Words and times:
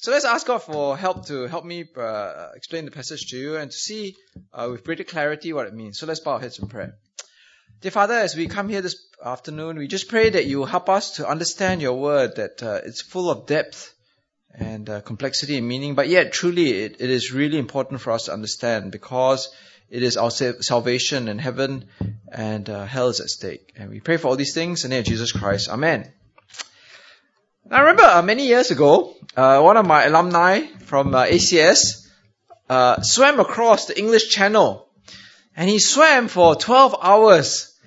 So 0.00 0.12
let's 0.12 0.24
ask 0.24 0.46
God 0.46 0.62
for 0.62 0.96
help 0.96 1.26
to 1.26 1.48
help 1.48 1.64
me 1.64 1.84
uh, 1.96 2.50
explain 2.54 2.84
the 2.84 2.92
passage 2.92 3.26
to 3.30 3.36
you 3.36 3.56
and 3.56 3.68
to 3.68 3.76
see 3.76 4.14
uh, 4.52 4.68
with 4.70 4.84
greater 4.84 5.02
clarity 5.02 5.52
what 5.52 5.66
it 5.66 5.74
means. 5.74 5.98
So 5.98 6.06
let's 6.06 6.20
bow 6.20 6.34
our 6.34 6.40
heads 6.40 6.60
in 6.60 6.68
prayer. 6.68 6.94
Dear 7.80 7.90
Father, 7.90 8.14
as 8.14 8.36
we 8.36 8.46
come 8.46 8.68
here 8.68 8.80
this 8.80 8.94
afternoon, 9.24 9.76
we 9.76 9.88
just 9.88 10.08
pray 10.08 10.30
that 10.30 10.46
you 10.46 10.64
help 10.64 10.88
us 10.88 11.16
to 11.16 11.28
understand 11.28 11.82
your 11.82 11.94
word, 11.94 12.36
that 12.36 12.62
uh, 12.62 12.80
it's 12.84 13.02
full 13.02 13.28
of 13.28 13.46
depth 13.46 13.92
and 14.54 14.88
uh, 14.88 15.00
complexity 15.00 15.58
and 15.58 15.66
meaning, 15.66 15.96
but 15.96 16.08
yet 16.08 16.32
truly 16.32 16.70
it, 16.70 17.00
it 17.00 17.10
is 17.10 17.32
really 17.32 17.58
important 17.58 18.00
for 18.00 18.12
us 18.12 18.26
to 18.26 18.32
understand 18.32 18.92
because 18.92 19.48
it 19.90 20.04
is 20.04 20.16
our 20.16 20.30
salvation 20.30 21.26
in 21.26 21.40
heaven 21.40 21.86
and 22.30 22.70
uh, 22.70 22.84
hell 22.84 23.08
is 23.08 23.18
at 23.18 23.30
stake. 23.30 23.72
And 23.76 23.90
we 23.90 23.98
pray 23.98 24.16
for 24.16 24.28
all 24.28 24.36
these 24.36 24.54
things 24.54 24.84
in 24.84 24.90
the 24.90 24.94
name 24.94 25.00
of 25.00 25.06
Jesus 25.06 25.32
Christ. 25.32 25.68
Amen. 25.68 26.12
I 27.70 27.80
remember 27.80 28.04
uh, 28.04 28.22
many 28.22 28.46
years 28.46 28.70
ago, 28.70 29.14
uh, 29.36 29.60
one 29.60 29.76
of 29.76 29.84
my 29.84 30.04
alumni 30.04 30.64
from 30.86 31.14
uh, 31.14 31.24
ACS 31.26 32.08
uh, 32.70 33.02
swam 33.02 33.40
across 33.40 33.84
the 33.84 33.98
English 33.98 34.30
Channel, 34.30 34.88
and 35.54 35.68
he 35.68 35.78
swam 35.78 36.28
for 36.28 36.54
12 36.54 36.96
hours. 37.02 37.78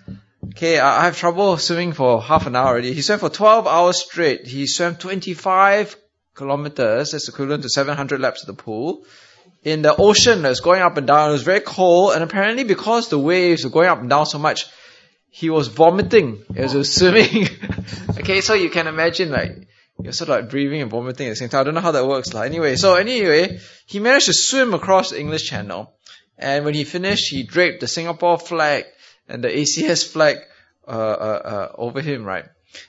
Okay, 0.50 0.78
I 0.78 1.06
have 1.06 1.18
trouble 1.18 1.58
swimming 1.58 1.94
for 1.94 2.22
half 2.22 2.46
an 2.46 2.56
hour 2.56 2.68
already. 2.68 2.94
He 2.94 3.02
swam 3.02 3.18
for 3.18 3.30
12 3.30 3.66
hours 3.66 4.00
straight. 4.00 4.46
He 4.46 4.68
swam 4.68 4.98
25 4.98 5.96
kilometers, 6.36 7.14
that's 7.14 7.28
equivalent 7.28 7.64
to 7.64 7.70
700 7.70 8.22
laps 8.22 8.44
of 8.44 8.56
the 8.56 8.62
pool, 8.62 9.04
in 9.64 9.82
the 9.82 9.96
ocean 9.96 10.44
that's 10.44 10.60
going 10.60 10.84
up 10.84 10.98
and 10.98 11.08
down. 11.08 11.30
It 11.30 11.34
was 11.34 11.42
very 11.44 11.60
cold, 11.60 12.14
and 12.14 12.24
apparently 12.24 12.66
because 12.66 13.10
the 13.10 13.18
waves 13.18 13.64
were 13.64 13.72
going 13.72 13.90
up 13.90 14.00
and 14.00 14.12
down 14.12 14.28
so 14.28 14.38
much, 14.38 14.68
he 15.32 15.50
was 15.50 15.70
vomiting 15.70 16.44
as 16.56 16.74
he 16.74 16.78
was 16.78 16.94
swimming. 17.00 17.48
okay, 18.20 18.42
so 18.42 18.54
you 18.54 18.70
can 18.70 18.86
imagine 18.86 19.32
like 19.32 19.70
you're 20.04 20.14
sort 20.14 20.30
of 20.30 20.36
like 20.38 20.50
breathing 20.50 20.82
and 20.82 20.90
vomiting 20.90 21.28
at 21.28 21.32
the 21.32 21.36
same 21.36 21.50
time. 21.50 21.62
I 21.62 21.64
don't 21.66 21.74
know 21.74 21.82
how 21.82 21.92
that 21.92 22.08
works. 22.08 22.34
Like. 22.34 22.50
Anyway, 22.50 22.76
so 22.76 22.96
anyway, 22.96 23.60
he 23.86 24.00
managed 24.00 24.28
to 24.28 24.34
swim 24.34 24.74
across 24.74 25.12
the 25.12 25.20
English 25.20 25.48
Channel. 25.50 25.94
And 26.38 26.66
when 26.66 26.74
he 26.74 26.84
finished, 26.84 27.30
he 27.30 27.44
draped 27.44 27.82
the 27.82 27.88
Singapore 27.88 28.40
flag 28.40 28.86
and 29.28 29.44
the 29.44 29.50
ACS 29.50 30.12
flag 30.12 30.38
uh, 30.88 30.92
uh, 30.92 30.94
uh, 30.94 31.72
over 31.78 32.02
him, 32.02 32.24
right? 32.24 32.46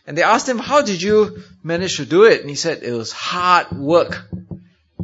And 0.07 0.17
they 0.17 0.23
asked 0.23 0.49
him, 0.49 0.59
how 0.59 0.83
did 0.83 1.03
you 1.03 1.43
manage 1.63 1.97
to 1.97 2.07
do 2.07 2.25
it? 2.25 2.41
And 2.41 2.49
he 2.49 2.57
said, 2.57 2.83
it 2.83 2.93
was 2.93 3.13
hard 3.13 3.73
work. 3.73 4.27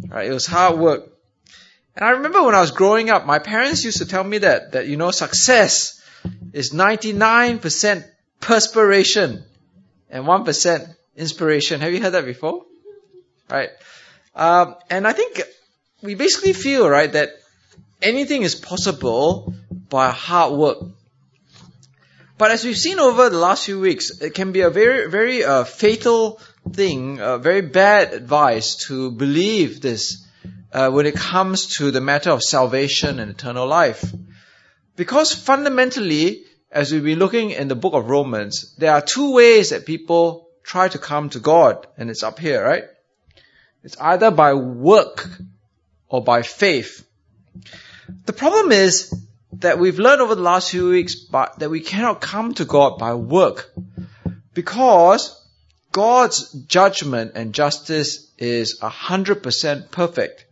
Right? 0.08 0.28
It 0.28 0.32
was 0.32 0.46
hard 0.46 0.78
work. 0.78 1.10
And 1.96 2.04
I 2.04 2.10
remember 2.10 2.42
when 2.42 2.54
I 2.54 2.60
was 2.60 2.70
growing 2.70 3.10
up, 3.10 3.26
my 3.26 3.40
parents 3.40 3.84
used 3.84 3.98
to 3.98 4.06
tell 4.06 4.24
me 4.24 4.38
that, 4.38 4.72
that, 4.72 4.86
you 4.86 4.96
know, 4.96 5.10
success 5.10 6.00
is 6.52 6.72
99% 6.72 8.04
perspiration 8.40 9.44
and 10.08 10.24
1% 10.24 10.94
inspiration. 11.18 11.80
Have 11.80 11.92
you 11.92 12.00
heard 12.00 12.14
that 12.14 12.24
before? 12.24 12.64
Right. 13.50 13.70
Um, 14.34 14.76
and 14.88 15.06
I 15.06 15.12
think 15.12 15.42
we 16.02 16.14
basically 16.14 16.52
feel, 16.52 16.88
right, 16.88 17.12
that 17.12 17.30
anything 18.00 18.42
is 18.42 18.54
possible 18.54 19.52
by 19.88 20.10
hard 20.10 20.52
work. 20.52 20.78
But 22.38 22.52
as 22.52 22.64
we've 22.64 22.78
seen 22.78 23.00
over 23.00 23.30
the 23.30 23.38
last 23.38 23.64
few 23.64 23.80
weeks, 23.80 24.20
it 24.20 24.32
can 24.32 24.52
be 24.52 24.60
a 24.60 24.70
very, 24.70 25.10
very 25.10 25.42
uh, 25.42 25.64
fatal 25.64 26.40
thing, 26.72 27.20
uh, 27.20 27.38
very 27.38 27.62
bad 27.62 28.12
advice 28.12 28.76
to 28.86 29.10
believe 29.10 29.80
this 29.80 30.24
uh, 30.72 30.90
when 30.90 31.06
it 31.06 31.16
comes 31.16 31.78
to 31.78 31.90
the 31.90 32.00
matter 32.00 32.30
of 32.30 32.42
salvation 32.42 33.18
and 33.18 33.30
eternal 33.32 33.66
life. 33.66 34.04
Because 34.94 35.32
fundamentally, 35.32 36.44
as 36.70 36.92
we've 36.92 37.02
been 37.02 37.18
looking 37.18 37.50
in 37.50 37.66
the 37.66 37.74
book 37.74 37.94
of 37.94 38.08
Romans, 38.08 38.74
there 38.76 38.92
are 38.92 39.00
two 39.00 39.32
ways 39.32 39.70
that 39.70 39.86
people 39.86 40.47
try 40.68 40.86
to 40.86 40.98
come 40.98 41.30
to 41.30 41.40
God, 41.40 41.86
and 41.96 42.10
it's 42.10 42.22
up 42.22 42.38
here, 42.38 42.62
right? 42.62 42.84
It's 43.82 43.96
either 43.98 44.30
by 44.30 44.52
work 44.52 45.26
or 46.08 46.22
by 46.22 46.42
faith. 46.42 47.08
The 48.26 48.34
problem 48.34 48.70
is 48.70 49.14
that 49.54 49.78
we've 49.78 49.98
learned 49.98 50.20
over 50.20 50.34
the 50.34 50.42
last 50.42 50.70
few 50.70 50.90
weeks 50.90 51.14
but 51.14 51.58
that 51.60 51.70
we 51.70 51.80
cannot 51.80 52.20
come 52.20 52.52
to 52.54 52.66
God 52.66 52.98
by 52.98 53.14
work 53.14 53.70
because 54.52 55.34
God's 55.90 56.52
judgment 56.52 57.32
and 57.34 57.54
justice 57.54 58.30
is 58.36 58.78
a 58.82 58.90
hundred 58.90 59.42
percent 59.42 59.90
perfect. 59.90 60.44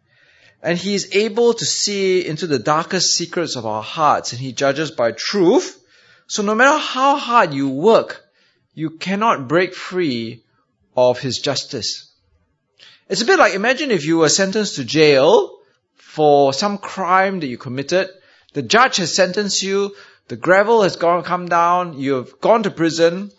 And 0.62 0.78
He 0.78 0.94
is 0.94 1.15
able 1.15 1.53
to 1.53 1.65
see 1.66 2.27
into 2.27 2.47
the 2.47 2.59
darkest 2.59 3.16
secrets 3.16 3.54
of 3.54 3.66
our 3.66 3.83
hearts 3.83 4.33
and 4.33 4.41
He 4.41 4.53
judges 4.53 4.91
by 4.91 5.12
truth. 5.12 5.78
So 6.27 6.43
no 6.43 6.54
matter 6.54 6.78
how 6.78 7.16
hard 7.16 7.53
you 7.53 7.69
work, 7.69 8.25
you 8.76 8.91
cannot 8.91 9.48
break 9.48 9.75
free 9.75 10.44
of 10.94 11.19
his 11.19 11.38
justice. 11.38 12.12
It's 13.09 13.22
a 13.22 13.25
bit 13.25 13.38
like 13.38 13.54
imagine 13.54 13.91
if 13.91 14.04
you 14.04 14.19
were 14.19 14.28
sentenced 14.28 14.76
to 14.76 14.84
jail 14.84 15.59
for 15.94 16.53
some 16.53 16.76
crime 16.76 17.41
that 17.41 17.47
you 17.47 17.56
committed. 17.56 18.10
The 18.53 18.60
judge 18.62 18.97
has 18.98 19.15
sentenced 19.15 19.62
you. 19.62 19.97
The 20.28 20.36
gravel 20.36 20.82
has 20.82 20.97
gone, 20.97 21.22
come 21.22 21.48
down. 21.48 21.98
You 21.98 22.15
have 22.15 22.38
gone 22.41 22.65
to 22.65 22.70
prison. 22.70 23.31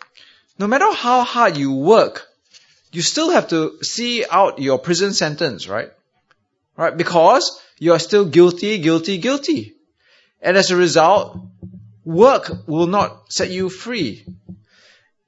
No 0.58 0.66
matter 0.66 0.92
how 0.92 1.24
hard 1.24 1.56
you 1.56 1.72
work, 1.72 2.28
you 2.92 3.04
still 3.04 3.30
have 3.30 3.50
to 3.50 3.84
see 3.84 4.26
out 4.30 4.58
your 4.58 4.80
prison 4.80 5.14
sentence, 5.14 5.68
right? 5.68 5.92
Right? 6.76 6.98
Because 6.98 7.62
you 7.78 7.94
are 7.94 8.00
still 8.00 8.26
guilty, 8.26 8.80
guilty, 8.80 9.20
guilty. 9.20 9.76
And 10.42 10.58
as 10.58 10.72
a 10.72 10.76
result, 10.76 11.38
work 12.04 12.52
will 12.66 12.88
not 12.88 13.32
set 13.32 13.52
you 13.52 13.70
free. 13.70 14.26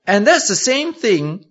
And 0.10 0.26
that's 0.26 0.48
the 0.48 0.56
same 0.56 0.94
thing 0.94 1.46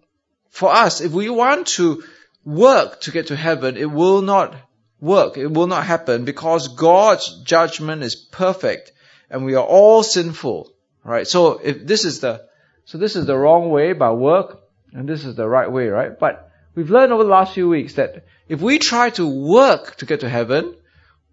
for 0.50 0.68
us. 0.68 1.00
If 1.00 1.12
we 1.12 1.30
want 1.30 1.68
to 1.78 2.02
work 2.44 3.02
to 3.02 3.12
get 3.12 3.28
to 3.28 3.36
heaven, 3.36 3.76
it 3.76 3.88
will 3.88 4.20
not 4.20 4.52
work. 5.00 5.36
It 5.36 5.46
will 5.46 5.68
not 5.68 5.86
happen 5.86 6.24
because 6.24 6.66
God's 6.66 7.40
judgment 7.44 8.02
is 8.02 8.16
perfect 8.16 8.90
and 9.30 9.44
we 9.44 9.54
are 9.54 9.64
all 9.64 10.02
sinful. 10.02 10.72
Right? 11.04 11.24
So 11.24 11.60
if 11.62 11.86
this 11.86 12.04
is 12.04 12.18
the, 12.18 12.48
so 12.84 12.98
this 12.98 13.14
is 13.14 13.26
the 13.26 13.38
wrong 13.38 13.70
way 13.70 13.92
by 13.92 14.10
work 14.10 14.60
and 14.92 15.08
this 15.08 15.24
is 15.24 15.36
the 15.36 15.48
right 15.48 15.70
way, 15.70 15.86
right? 15.86 16.18
But 16.18 16.50
we've 16.74 16.90
learned 16.90 17.12
over 17.12 17.22
the 17.22 17.30
last 17.30 17.54
few 17.54 17.68
weeks 17.68 17.94
that 17.94 18.26
if 18.48 18.60
we 18.60 18.80
try 18.80 19.10
to 19.10 19.24
work 19.24 19.94
to 19.98 20.04
get 20.04 20.20
to 20.20 20.28
heaven, 20.28 20.74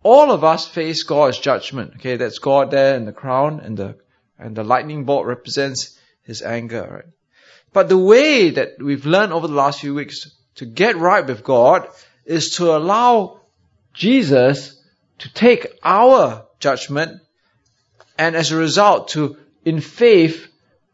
all 0.03 0.29
of 0.29 0.43
us 0.43 0.67
face 0.67 1.01
God's 1.01 1.39
judgment. 1.39 1.93
Okay, 1.95 2.17
that's 2.17 2.37
God 2.37 2.69
there 2.69 2.95
in 2.95 3.05
the 3.05 3.13
crown 3.13 3.61
and 3.61 3.75
the, 3.75 3.95
and 4.37 4.55
the 4.55 4.63
lightning 4.63 5.05
bolt 5.05 5.25
represents 5.25 5.97
his 6.21 6.43
anger, 6.43 6.87
right? 6.91 7.14
But 7.75 7.89
the 7.89 7.97
way 7.97 8.51
that 8.51 8.81
we've 8.81 9.05
learned 9.05 9.33
over 9.33 9.47
the 9.49 9.53
last 9.53 9.81
few 9.81 9.93
weeks 9.93 10.31
to 10.55 10.65
get 10.65 10.95
right 10.95 11.27
with 11.27 11.43
God 11.43 11.89
is 12.23 12.51
to 12.51 12.73
allow 12.73 13.41
Jesus 13.93 14.81
to 15.19 15.33
take 15.33 15.67
our 15.83 16.45
judgment 16.61 17.21
and 18.17 18.33
as 18.33 18.53
a 18.53 18.55
result 18.55 19.09
to, 19.09 19.35
in 19.65 19.81
faith, 19.81 20.47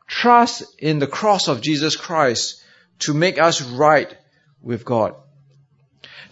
trust 0.08 0.64
in 0.80 0.98
the 0.98 1.06
cross 1.06 1.48
of 1.48 1.62
Jesus 1.62 1.96
Christ 1.96 2.64
to 3.02 3.14
make 3.14 3.40
us 3.40 3.62
right 3.62 4.18
with 4.64 4.84
God. 4.84 5.14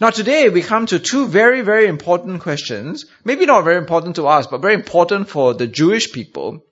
Now 0.00 0.10
today 0.10 0.48
we 0.48 0.62
come 0.62 0.86
to 0.86 0.98
two 0.98 1.28
very, 1.28 1.60
very 1.60 1.86
important 1.86 2.42
questions. 2.42 3.06
Maybe 3.22 3.46
not 3.46 3.62
very 3.62 3.78
important 3.78 4.16
to 4.16 4.26
us, 4.26 4.48
but 4.48 4.62
very 4.62 4.74
important 4.74 5.28
for 5.28 5.54
the 5.54 5.68
Jewish 5.68 6.10
people. 6.10 6.64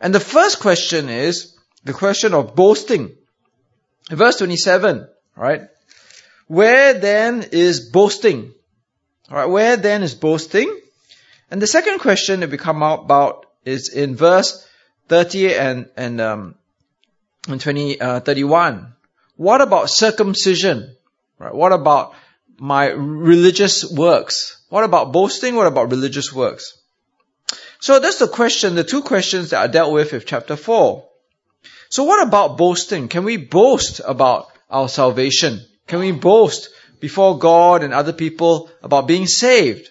And 0.00 0.14
the 0.14 0.20
first 0.20 0.60
question 0.60 1.10
is, 1.10 1.54
the 1.84 1.92
question 1.92 2.34
of 2.34 2.54
boasting. 2.54 3.16
Verse 4.10 4.36
27, 4.38 5.08
right? 5.36 5.62
Where 6.46 6.94
then 6.94 7.44
is 7.52 7.90
boasting? 7.90 8.52
Alright, 9.30 9.48
where 9.48 9.76
then 9.76 10.02
is 10.02 10.14
boasting? 10.14 10.76
And 11.50 11.62
the 11.62 11.66
second 11.66 12.00
question 12.00 12.40
that 12.40 12.50
we 12.50 12.58
come 12.58 12.82
out 12.82 13.04
about 13.04 13.46
is 13.64 13.88
in 13.88 14.16
verse 14.16 14.66
30 15.08 15.54
and, 15.54 15.88
and, 15.96 16.20
um, 16.20 16.54
and 17.48 17.60
20, 17.60 18.00
uh, 18.00 18.20
31. 18.20 18.94
What 19.36 19.60
about 19.60 19.90
circumcision? 19.90 20.96
Right? 21.38 21.54
What 21.54 21.72
about 21.72 22.14
my 22.58 22.88
religious 22.88 23.90
works? 23.90 24.60
What 24.68 24.84
about 24.84 25.12
boasting? 25.12 25.54
What 25.54 25.66
about 25.66 25.90
religious 25.90 26.32
works? 26.32 26.76
So 27.78 27.98
that's 27.98 28.18
the 28.18 28.28
question, 28.28 28.74
the 28.74 28.84
two 28.84 29.02
questions 29.02 29.50
that 29.50 29.58
are 29.64 29.72
dealt 29.72 29.92
with 29.92 30.12
with 30.12 30.26
chapter 30.26 30.56
4. 30.56 31.09
So 31.90 32.04
what 32.04 32.26
about 32.26 32.56
boasting? 32.56 33.08
Can 33.08 33.24
we 33.24 33.36
boast 33.36 34.00
about 34.04 34.46
our 34.70 34.88
salvation? 34.88 35.60
Can 35.88 35.98
we 35.98 36.12
boast 36.12 36.68
before 37.00 37.38
God 37.38 37.82
and 37.82 37.92
other 37.92 38.12
people 38.12 38.70
about 38.80 39.08
being 39.08 39.26
saved? 39.26 39.90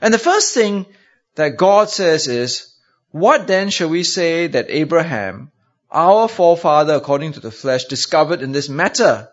And 0.00 0.14
the 0.14 0.18
first 0.18 0.54
thing 0.54 0.86
that 1.34 1.56
God 1.56 1.90
says 1.90 2.28
is, 2.28 2.72
what 3.10 3.48
then 3.48 3.70
shall 3.70 3.88
we 3.88 4.04
say 4.04 4.46
that 4.46 4.66
Abraham, 4.68 5.50
our 5.90 6.28
forefather 6.28 6.94
according 6.94 7.32
to 7.32 7.40
the 7.40 7.50
flesh, 7.50 7.86
discovered 7.86 8.40
in 8.40 8.52
this 8.52 8.68
matter? 8.68 9.30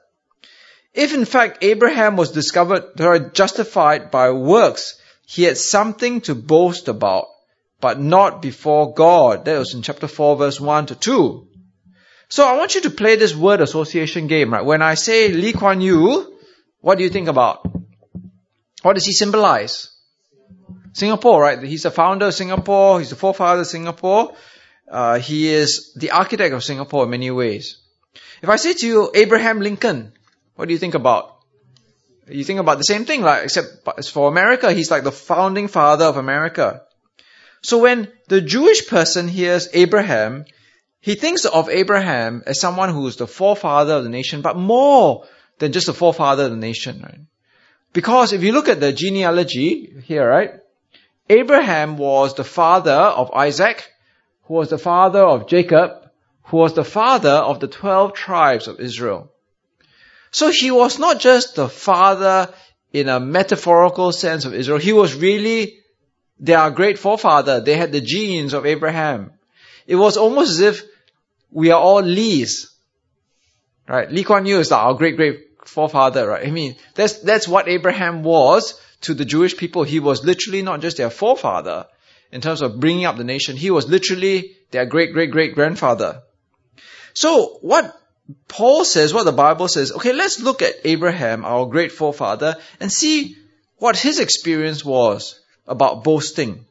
If 0.95 1.13
in 1.13 1.25
fact 1.25 1.63
Abraham 1.63 2.15
was 2.15 2.31
discovered, 2.31 3.33
justified 3.33 4.09
by 4.09 4.31
works, 4.31 4.99
he 5.27 5.43
had 5.43 5.59
something 5.59 6.21
to 6.21 6.33
boast 6.33 6.87
about, 6.87 7.27
but 7.79 7.99
not 7.99 8.41
before 8.41 8.95
God. 8.95 9.45
That 9.45 9.59
was 9.59 9.75
in 9.75 9.83
chapter 9.83 10.07
4 10.07 10.37
verse 10.37 10.59
1 10.59 10.87
to 10.87 10.95
2. 10.95 11.46
So 12.29 12.45
I 12.45 12.57
want 12.57 12.75
you 12.75 12.81
to 12.81 12.89
play 12.89 13.15
this 13.15 13.35
word 13.35 13.61
association 13.61 14.27
game, 14.27 14.53
right? 14.53 14.65
When 14.65 14.81
I 14.81 14.95
say 14.95 15.29
Lee 15.29 15.53
Kuan 15.53 15.81
Yew, 15.81 16.37
what 16.81 16.97
do 16.97 17.03
you 17.03 17.09
think 17.09 17.27
about? 17.29 17.65
What 18.81 18.93
does 18.93 19.05
he 19.05 19.13
symbolize? 19.13 19.93
Singapore, 20.93 21.41
right? 21.41 21.61
He's 21.63 21.83
the 21.83 21.91
founder 21.91 22.27
of 22.27 22.33
Singapore. 22.33 22.99
He's 22.99 23.11
the 23.11 23.15
forefather 23.15 23.61
of 23.61 23.67
Singapore. 23.67 24.35
Uh, 24.89 25.19
he 25.19 25.47
is 25.47 25.93
the 25.93 26.11
architect 26.11 26.53
of 26.53 26.63
Singapore 26.63 27.03
in 27.05 27.11
many 27.11 27.31
ways. 27.31 27.77
If 28.41 28.49
I 28.49 28.55
say 28.55 28.73
to 28.73 28.87
you 28.87 29.11
Abraham 29.13 29.61
Lincoln, 29.61 30.13
what 30.55 30.67
do 30.67 30.73
you 30.73 30.79
think 30.79 30.95
about? 30.95 31.37
You 32.29 32.43
think 32.43 32.59
about 32.59 32.77
the 32.77 32.83
same 32.83 33.05
thing, 33.05 33.21
like 33.21 33.43
except 33.45 33.87
for 34.09 34.27
America, 34.27 34.73
he's 34.73 34.91
like 34.91 35.03
the 35.03 35.11
founding 35.11 35.67
father 35.67 36.05
of 36.05 36.17
America. 36.17 36.81
So 37.61 37.77
when 37.79 38.11
the 38.27 38.41
Jewish 38.41 38.87
person 38.87 39.27
hears 39.27 39.69
Abraham, 39.73 40.45
he 40.99 41.15
thinks 41.15 41.45
of 41.45 41.69
Abraham 41.69 42.43
as 42.45 42.59
someone 42.59 42.89
who 42.89 43.07
is 43.07 43.17
the 43.17 43.27
forefather 43.27 43.93
of 43.93 44.03
the 44.03 44.09
nation, 44.09 44.41
but 44.41 44.57
more 44.57 45.25
than 45.59 45.71
just 45.71 45.87
the 45.87 45.93
forefather 45.93 46.45
of 46.45 46.51
the 46.51 46.57
nation, 46.57 47.01
right? 47.03 47.21
Because 47.93 48.33
if 48.33 48.43
you 48.43 48.51
look 48.51 48.69
at 48.69 48.79
the 48.79 48.91
genealogy 48.91 50.01
here, 50.03 50.27
right? 50.27 50.51
Abraham 51.29 51.97
was 51.97 52.35
the 52.35 52.43
father 52.43 52.91
of 52.91 53.31
Isaac, 53.33 53.91
who 54.43 54.55
was 54.55 54.69
the 54.69 54.77
father 54.77 55.21
of 55.21 55.47
Jacob, 55.47 56.09
who 56.43 56.57
was 56.57 56.73
the 56.73 56.85
father 56.85 57.31
of 57.31 57.59
the 57.59 57.67
twelve 57.67 58.13
tribes 58.13 58.67
of 58.67 58.79
Israel. 58.79 59.31
So 60.31 60.51
he 60.51 60.71
was 60.71 60.99
not 60.99 61.19
just 61.19 61.55
the 61.55 61.67
father 61.67 62.53
in 62.93 63.09
a 63.09 63.19
metaphorical 63.19 64.11
sense 64.11 64.45
of 64.45 64.53
Israel. 64.53 64.77
He 64.77 64.93
was 64.93 65.13
really 65.15 65.79
their 66.39 66.69
great 66.69 66.97
forefather. 66.97 67.59
They 67.59 67.75
had 67.75 67.91
the 67.91 68.01
genes 68.01 68.53
of 68.53 68.65
Abraham. 68.65 69.31
It 69.87 69.95
was 69.95 70.17
almost 70.17 70.51
as 70.51 70.59
if 70.59 70.83
we 71.49 71.71
are 71.71 71.79
all 71.79 72.01
Lees. 72.01 72.71
Right? 73.87 74.11
Lee 74.11 74.23
Kuan 74.23 74.45
Yew 74.45 74.59
is 74.59 74.71
our 74.71 74.93
great 74.93 75.15
great 75.15 75.47
forefather, 75.65 76.27
right? 76.27 76.45
I 76.45 76.51
mean, 76.51 76.75
that's, 76.95 77.19
that's 77.19 77.47
what 77.47 77.67
Abraham 77.67 78.23
was 78.23 78.79
to 79.01 79.13
the 79.13 79.25
Jewish 79.25 79.55
people. 79.57 79.83
He 79.83 79.99
was 79.99 80.23
literally 80.23 80.61
not 80.61 80.81
just 80.81 80.97
their 80.97 81.09
forefather 81.09 81.87
in 82.31 82.41
terms 82.41 82.61
of 82.61 82.79
bringing 82.79 83.05
up 83.05 83.17
the 83.17 83.23
nation. 83.23 83.55
He 83.55 83.71
was 83.71 83.87
literally 83.87 84.57
their 84.71 84.85
great 84.85 85.13
great 85.13 85.31
great 85.31 85.55
grandfather. 85.55 86.21
So 87.13 87.59
what 87.61 87.97
Paul 88.47 88.83
says, 88.83 89.13
what 89.13 89.23
the 89.23 89.31
Bible 89.31 89.67
says, 89.67 89.91
okay, 89.91 90.13
let's 90.13 90.41
look 90.41 90.61
at 90.61 90.75
Abraham, 90.83 91.45
our 91.45 91.65
great 91.65 91.91
forefather, 91.91 92.57
and 92.79 92.91
see 92.91 93.37
what 93.77 93.97
his 93.97 94.19
experience 94.19 94.83
was 94.83 95.39
about 95.65 96.03
boasting. 96.03 96.65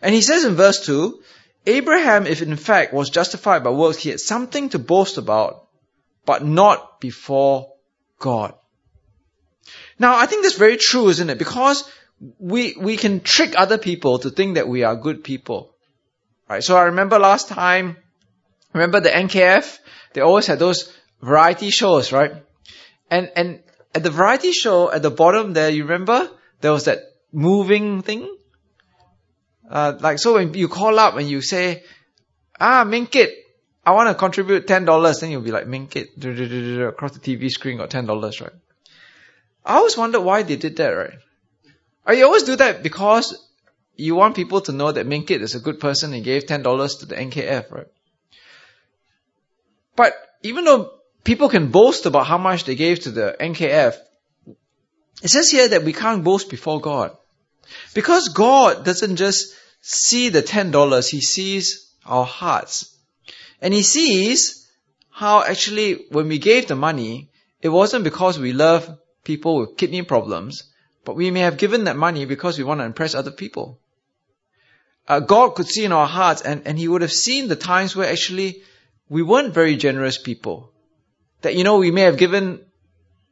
And 0.00 0.14
he 0.14 0.22
says 0.22 0.44
in 0.44 0.54
verse 0.54 0.84
2, 0.86 1.22
Abraham, 1.66 2.26
if 2.26 2.42
in 2.42 2.56
fact 2.56 2.92
was 2.92 3.10
justified 3.10 3.62
by 3.62 3.70
works, 3.70 3.98
he 3.98 4.10
had 4.10 4.20
something 4.20 4.70
to 4.70 4.78
boast 4.78 5.18
about, 5.18 5.68
but 6.24 6.44
not 6.44 7.00
before 7.00 7.72
God. 8.18 8.54
Now, 9.98 10.16
I 10.16 10.26
think 10.26 10.42
that's 10.42 10.56
very 10.56 10.76
true, 10.76 11.08
isn't 11.08 11.30
it? 11.30 11.38
Because 11.38 11.88
we, 12.38 12.74
we 12.78 12.96
can 12.96 13.20
trick 13.20 13.54
other 13.56 13.78
people 13.78 14.18
to 14.20 14.30
think 14.30 14.54
that 14.54 14.68
we 14.68 14.82
are 14.82 14.96
good 14.96 15.22
people. 15.22 15.74
Right? 16.48 16.62
So 16.62 16.76
I 16.76 16.84
remember 16.84 17.18
last 17.18 17.48
time, 17.48 17.96
remember 18.72 19.00
the 19.00 19.10
NKF? 19.10 19.78
They 20.12 20.20
always 20.20 20.46
had 20.46 20.58
those 20.58 20.92
variety 21.20 21.70
shows, 21.70 22.12
right? 22.12 22.32
And, 23.10 23.30
and 23.36 23.62
at 23.94 24.02
the 24.02 24.10
variety 24.10 24.52
show, 24.52 24.90
at 24.90 25.02
the 25.02 25.10
bottom 25.10 25.52
there, 25.52 25.70
you 25.70 25.84
remember? 25.84 26.28
There 26.60 26.72
was 26.72 26.84
that 26.84 26.98
moving 27.32 28.02
thing. 28.02 28.36
Uh, 29.72 29.96
like, 30.00 30.18
so 30.18 30.34
when 30.34 30.52
you 30.52 30.68
call 30.68 30.98
up 30.98 31.16
and 31.16 31.26
you 31.26 31.40
say, 31.40 31.82
ah, 32.60 32.84
Minkit, 32.84 33.30
I 33.86 33.92
want 33.92 34.10
to 34.10 34.14
contribute 34.14 34.66
$10, 34.66 35.20
then 35.20 35.30
you'll 35.30 35.40
be 35.40 35.50
like, 35.50 35.64
Minkit, 35.64 36.88
across 36.88 37.12
the 37.12 37.20
TV 37.20 37.48
screen 37.48 37.78
got 37.78 37.88
$10, 37.88 38.40
right? 38.42 38.52
I 39.64 39.76
always 39.76 39.96
wondered 39.96 40.20
why 40.20 40.42
they 40.42 40.56
did 40.56 40.76
that, 40.76 40.90
right? 40.90 41.14
Or 42.06 42.12
you 42.12 42.26
always 42.26 42.42
do 42.42 42.56
that 42.56 42.82
because 42.82 43.48
you 43.96 44.14
want 44.14 44.36
people 44.36 44.60
to 44.60 44.72
know 44.72 44.92
that 44.92 45.06
Minkit 45.06 45.40
is 45.40 45.54
a 45.54 45.60
good 45.60 45.80
person 45.80 46.12
and 46.12 46.22
gave 46.22 46.44
$10 46.44 47.00
to 47.00 47.06
the 47.06 47.14
NKF, 47.14 47.72
right? 47.72 47.86
But 49.96 50.12
even 50.42 50.64
though 50.64 50.92
people 51.24 51.48
can 51.48 51.70
boast 51.70 52.04
about 52.04 52.26
how 52.26 52.36
much 52.36 52.64
they 52.64 52.74
gave 52.74 53.00
to 53.00 53.10
the 53.10 53.36
NKF, 53.40 53.96
it 55.22 55.28
says 55.28 55.50
here 55.50 55.68
that 55.68 55.82
we 55.82 55.94
can't 55.94 56.22
boast 56.22 56.50
before 56.50 56.78
God. 56.82 57.16
Because 57.94 58.28
God 58.28 58.84
doesn't 58.84 59.16
just 59.16 59.54
see 59.82 60.30
the 60.30 60.42
$10, 60.42 61.10
He 61.10 61.20
sees 61.20 61.92
our 62.06 62.24
hearts. 62.24 62.96
And 63.60 63.74
He 63.74 63.82
sees 63.82 64.66
how 65.10 65.42
actually 65.42 66.06
when 66.10 66.28
we 66.28 66.38
gave 66.38 66.68
the 66.68 66.76
money, 66.76 67.30
it 67.60 67.68
wasn't 67.68 68.04
because 68.04 68.38
we 68.38 68.52
love 68.52 68.98
people 69.24 69.58
with 69.58 69.76
kidney 69.76 70.02
problems, 70.02 70.64
but 71.04 71.16
we 71.16 71.30
may 71.30 71.40
have 71.40 71.58
given 71.58 71.84
that 71.84 71.96
money 71.96 72.24
because 72.24 72.56
we 72.56 72.64
want 72.64 72.80
to 72.80 72.86
impress 72.86 73.14
other 73.14 73.30
people. 73.30 73.78
Uh, 75.06 75.20
God 75.20 75.54
could 75.56 75.68
see 75.68 75.84
in 75.84 75.92
our 75.92 76.06
hearts 76.06 76.42
and, 76.42 76.62
and 76.66 76.78
He 76.78 76.88
would 76.88 77.02
have 77.02 77.12
seen 77.12 77.48
the 77.48 77.56
times 77.56 77.94
where 77.94 78.08
actually 78.08 78.62
we 79.08 79.22
weren't 79.22 79.52
very 79.52 79.76
generous 79.76 80.16
people. 80.16 80.72
That, 81.42 81.56
you 81.56 81.64
know, 81.64 81.78
we 81.78 81.90
may 81.90 82.02
have 82.02 82.16
given 82.16 82.64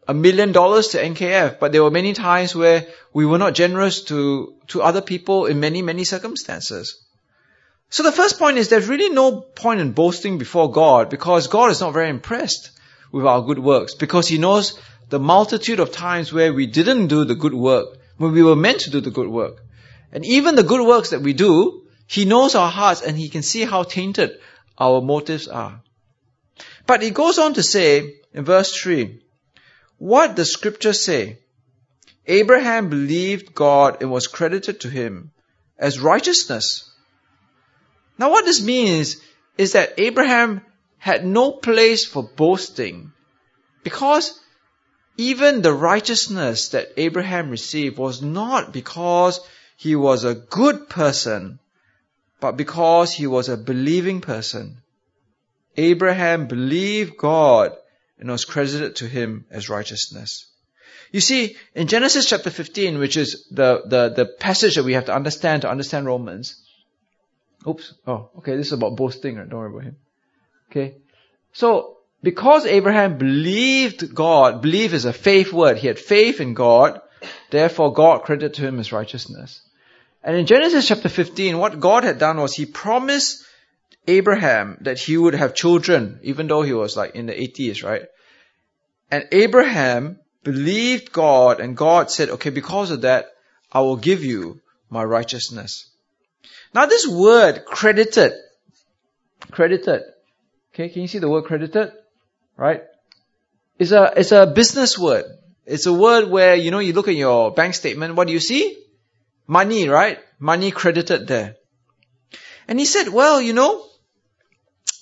a 0.09 0.15
million 0.15 0.53
dollars 0.53 0.89
to 0.89 1.03
NKF, 1.03 1.59
but 1.59 1.73
there 1.73 1.83
were 1.83 1.91
many 1.91 2.13
times 2.13 2.55
where 2.55 2.87
we 3.13 3.27
were 3.27 3.39
not 3.39 3.55
generous 3.55 4.03
to, 4.05 4.55
to 4.69 4.83
other 4.83 5.01
people 5.01 5.47
in 5.47 5.61
many, 5.61 5.83
many 5.83 6.05
circumstances. 6.05 7.01
So 7.91 8.05
the 8.05 8.13
first 8.13 8.39
point 8.39 8.59
is 8.59 8.69
there's 8.69 8.89
really 8.89 9.11
no 9.11 9.41
point 9.41 9.81
in 9.81 9.93
boasting 9.93 10.39
before 10.39 10.71
God 10.71 11.11
because 11.11 11.49
God 11.49 11.71
is 11.71 11.81
not 11.81 11.93
very 11.93 12.09
impressed 12.09 12.71
with 13.11 13.27
our 13.27 13.43
good 13.43 13.59
works 13.59 13.95
because 13.95 14.29
He 14.29 14.39
knows 14.39 14.79
the 15.09 15.19
multitude 15.19 15.81
of 15.81 15.91
times 15.91 16.33
where 16.33 16.53
we 16.53 16.67
didn't 16.67 17.09
do 17.09 17.25
the 17.25 17.35
good 17.35 17.55
work, 17.55 17.99
when 18.17 18.33
we 18.33 18.45
were 18.45 18.55
meant 18.55 18.81
to 18.83 18.91
do 18.91 19.01
the 19.01 19.11
good 19.11 19.29
work. 19.29 19.63
And 20.13 20.25
even 20.25 20.55
the 20.55 20.63
good 20.63 20.87
works 20.87 21.11
that 21.11 21.23
we 21.23 21.33
do, 21.33 21.83
He 22.07 22.25
knows 22.25 22.55
our 22.55 22.71
hearts 22.71 23.03
and 23.03 23.17
He 23.17 23.29
can 23.29 23.43
see 23.43 23.65
how 23.65 23.83
tainted 23.83 24.39
our 24.79 25.01
motives 25.01 25.49
are. 25.49 25.83
But 26.87 27.03
He 27.03 27.11
goes 27.11 27.39
on 27.39 27.55
to 27.55 27.63
say 27.63 28.15
in 28.33 28.45
verse 28.45 28.73
3, 28.77 29.21
what 30.01 30.35
does 30.35 30.51
scripture 30.51 30.95
say? 30.95 31.37
Abraham 32.27 32.89
believed 32.89 33.55
God 33.55 33.99
and 34.01 34.11
was 34.11 34.29
credited 34.29 34.81
to 34.81 34.89
him 34.89 35.31
as 35.79 36.01
righteousness. 36.01 36.91
Now 38.17 38.31
what 38.31 38.47
this 38.47 38.65
means 38.65 39.19
is 39.59 39.73
that 39.73 39.93
Abraham 39.99 40.63
had 40.97 41.27
no 41.27 41.53
place 41.53 42.07
for 42.07 42.23
boasting 42.23 43.13
because 43.85 44.41
even 45.19 45.61
the 45.61 45.75
righteousness 45.75 46.71
that 46.71 46.95
Abraham 46.97 47.51
received 47.51 47.99
was 47.99 48.23
not 48.23 48.73
because 48.73 49.39
he 49.77 49.97
was 49.97 50.25
a 50.25 50.35
good 50.35 50.89
person, 50.89 51.59
but 52.41 52.57
because 52.57 53.13
he 53.13 53.27
was 53.27 53.51
a 53.51 53.59
believing 53.59 54.23
person. 54.23 54.79
Abraham 55.77 56.47
believed 56.47 57.19
God 57.19 57.77
and 58.21 58.31
was 58.31 58.45
credited 58.45 58.97
to 58.97 59.09
him 59.09 59.47
as 59.51 59.69
righteousness. 59.69 60.47
You 61.11 61.21
see, 61.21 61.57
in 61.75 61.89
Genesis 61.89 62.29
chapter 62.29 62.51
15, 62.51 62.99
which 62.99 63.17
is 63.17 63.47
the, 63.51 63.83
the, 63.85 64.11
the 64.11 64.27
passage 64.27 64.77
that 64.77 64.85
we 64.85 64.93
have 64.93 65.07
to 65.07 65.15
understand 65.15 65.63
to 65.63 65.71
understand 65.71 66.07
Romans. 66.07 66.63
Oops. 67.67 67.95
Oh, 68.07 68.31
okay. 68.39 68.57
This 68.57 68.69
is 68.69 68.75
about 68.75 68.97
boasting, 68.97 69.37
right? 69.37 69.49
Don't 69.49 69.59
worry 69.59 69.71
about 69.71 69.85
him. 69.85 69.97
Okay. 70.71 70.95
So, 71.53 71.97
because 72.23 72.67
Abraham 72.67 73.19
believed 73.19 74.15
God, 74.15 74.63
believe 74.63 74.95
is 74.95 75.05
a 75.05 75.13
faith 75.13 75.53
word. 75.53 75.79
He 75.79 75.89
had 75.89 75.99
faith 75.99 76.41
in 76.41 76.55
God. 76.55 77.01
Therefore, 77.51 77.93
God 77.93 78.23
credited 78.23 78.55
to 78.55 78.63
him 78.63 78.79
as 78.79 78.93
righteousness. 78.93 79.61
And 80.23 80.37
in 80.37 80.47
Genesis 80.47 80.87
chapter 80.87 81.09
15, 81.09 81.59
what 81.59 81.81
God 81.81 82.05
had 82.05 82.19
done 82.19 82.39
was 82.39 82.55
he 82.55 82.67
promised 82.67 83.45
Abraham 84.19 84.79
that 84.83 84.99
he 84.99 85.17
would 85.17 85.35
have 85.35 85.55
children, 85.55 86.21
even 86.23 86.47
though 86.47 86.63
he 86.63 86.73
was 86.73 86.97
like 86.97 87.15
in 87.15 87.27
the 87.27 87.33
80s, 87.33 87.85
right? 87.85 88.07
And 89.11 89.29
Abraham 89.33 90.19
believed 90.43 91.13
God 91.13 91.61
and 91.61 91.77
God 91.77 92.11
said, 92.11 92.31
okay, 92.31 92.51
because 92.51 92.91
of 92.91 93.03
that, 93.03 93.27
I 93.73 93.81
will 93.81 93.97
give 93.97 94.25
you 94.25 94.61
my 94.89 95.05
righteousness. 95.05 95.89
Now 96.75 96.87
this 96.87 97.07
word 97.07 97.65
credited, 97.65 98.33
credited, 99.51 100.03
okay, 100.73 100.89
can 100.89 101.03
you 101.03 101.09
see 101.09 101.19
the 101.19 101.29
word 101.29 101.45
credited? 101.45 101.93
Right? 102.57 102.83
It's 103.79 103.93
a, 103.93 104.13
it's 104.17 104.33
a 104.33 104.47
business 104.47 104.99
word. 104.99 105.25
It's 105.67 105.87
a 105.87 105.93
word 105.93 106.29
where, 106.29 106.55
you 106.55 106.71
know, 106.71 106.81
you 106.81 106.93
look 106.93 107.09
at 107.09 107.15
your 107.15 107.53
bank 107.53 107.75
statement, 107.75 108.15
what 108.15 108.27
do 108.27 108.33
you 108.33 108.41
see? 108.41 108.77
Money, 109.47 109.89
right? 109.89 110.19
Money 110.39 110.71
credited 110.71 111.27
there. 111.27 111.57
And 112.69 112.79
he 112.79 112.85
said, 112.85 113.09
well, 113.09 113.41
you 113.41 113.53
know, 113.53 113.90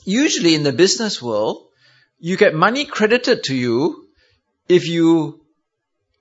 usually 0.09 0.55
in 0.55 0.62
the 0.62 0.73
business 0.73 1.21
world, 1.21 1.69
you 2.19 2.37
get 2.37 2.55
money 2.55 2.87
credited 2.87 3.45
to 3.45 3.55
you 3.55 4.09
if 4.69 4.88
you 4.88 5.41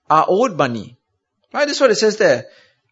are 0.10 0.26
owed 0.28 0.58
money. 0.58 0.98
Right? 1.54 1.66
That's 1.66 1.80
what 1.80 1.92
it 1.92 1.96
says 1.96 2.18
there. 2.18 2.48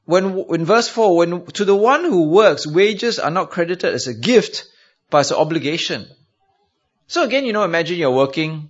When, 0.05 0.45
in 0.49 0.65
verse 0.65 0.87
4, 0.87 1.17
when 1.17 1.45
to 1.47 1.65
the 1.65 1.75
one 1.75 2.03
who 2.05 2.29
works, 2.29 2.65
wages 2.65 3.19
are 3.19 3.31
not 3.31 3.49
credited 3.49 3.93
as 3.93 4.07
a 4.07 4.13
gift, 4.13 4.65
but 5.09 5.19
as 5.19 5.31
an 5.31 5.37
obligation. 5.37 6.07
So 7.07 7.23
again, 7.23 7.45
you 7.45 7.53
know, 7.53 7.63
imagine 7.63 7.97
you're 7.97 8.11
working, 8.11 8.69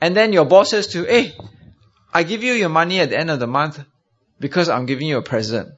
and 0.00 0.16
then 0.16 0.32
your 0.32 0.44
boss 0.44 0.70
says 0.70 0.88
to 0.88 1.00
you, 1.00 1.04
hey, 1.04 1.34
I 2.12 2.22
give 2.24 2.42
you 2.42 2.52
your 2.54 2.68
money 2.68 3.00
at 3.00 3.10
the 3.10 3.18
end 3.18 3.30
of 3.30 3.38
the 3.38 3.46
month 3.46 3.82
because 4.40 4.68
I'm 4.68 4.86
giving 4.86 5.06
you 5.06 5.18
a 5.18 5.22
present. 5.22 5.70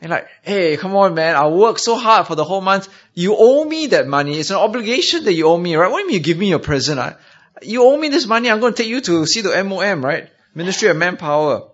And 0.00 0.10
like, 0.10 0.28
hey, 0.42 0.76
come 0.76 0.94
on, 0.94 1.14
man, 1.14 1.36
I 1.36 1.48
worked 1.48 1.80
so 1.80 1.96
hard 1.96 2.26
for 2.26 2.34
the 2.34 2.44
whole 2.44 2.60
month. 2.60 2.88
You 3.14 3.34
owe 3.38 3.64
me 3.64 3.88
that 3.88 4.06
money. 4.06 4.38
It's 4.38 4.50
an 4.50 4.56
obligation 4.56 5.24
that 5.24 5.32
you 5.32 5.46
owe 5.46 5.56
me, 5.56 5.74
right? 5.74 5.90
What 5.90 6.06
do 6.06 6.12
you 6.12 6.20
give 6.20 6.36
me 6.36 6.50
your 6.50 6.58
present? 6.58 7.16
You 7.62 7.82
owe 7.82 7.96
me 7.96 8.08
this 8.08 8.26
money. 8.26 8.50
I'm 8.50 8.60
going 8.60 8.74
to 8.74 8.82
take 8.82 8.90
you 8.90 9.00
to 9.00 9.26
see 9.26 9.40
the 9.40 9.64
MOM, 9.64 10.04
right? 10.04 10.28
Ministry 10.54 10.88
of 10.88 10.96
Manpower. 10.96 11.70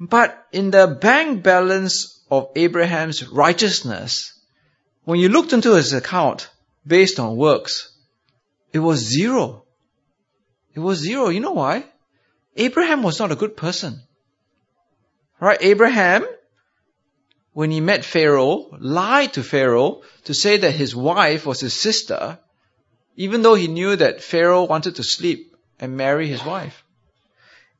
But 0.00 0.46
in 0.52 0.70
the 0.70 0.86
bank 0.86 1.42
balance 1.42 2.24
of 2.30 2.50
Abraham's 2.56 3.26
righteousness, 3.28 4.38
when 5.04 5.20
you 5.20 5.28
looked 5.28 5.52
into 5.52 5.74
his 5.74 5.92
account 5.92 6.48
based 6.86 7.18
on 7.18 7.36
works, 7.36 7.92
it 8.72 8.78
was 8.78 9.00
zero. 9.00 9.64
It 10.74 10.80
was 10.80 10.98
zero. 10.98 11.28
You 11.28 11.40
know 11.40 11.52
why? 11.52 11.84
Abraham 12.56 13.02
was 13.02 13.18
not 13.18 13.32
a 13.32 13.36
good 13.36 13.56
person. 13.56 14.02
Right? 15.40 15.58
Abraham, 15.60 16.26
when 17.58 17.72
he 17.72 17.80
met 17.80 18.04
Pharaoh, 18.04 18.68
lied 18.78 19.32
to 19.32 19.42
Pharaoh 19.42 20.02
to 20.22 20.32
say 20.32 20.58
that 20.58 20.76
his 20.76 20.94
wife 20.94 21.44
was 21.44 21.58
his 21.58 21.74
sister, 21.74 22.38
even 23.16 23.42
though 23.42 23.56
he 23.56 23.66
knew 23.66 23.96
that 23.96 24.22
Pharaoh 24.22 24.62
wanted 24.62 24.94
to 24.94 25.02
sleep 25.02 25.56
and 25.80 25.96
marry 25.96 26.28
his 26.28 26.44
wife. 26.44 26.84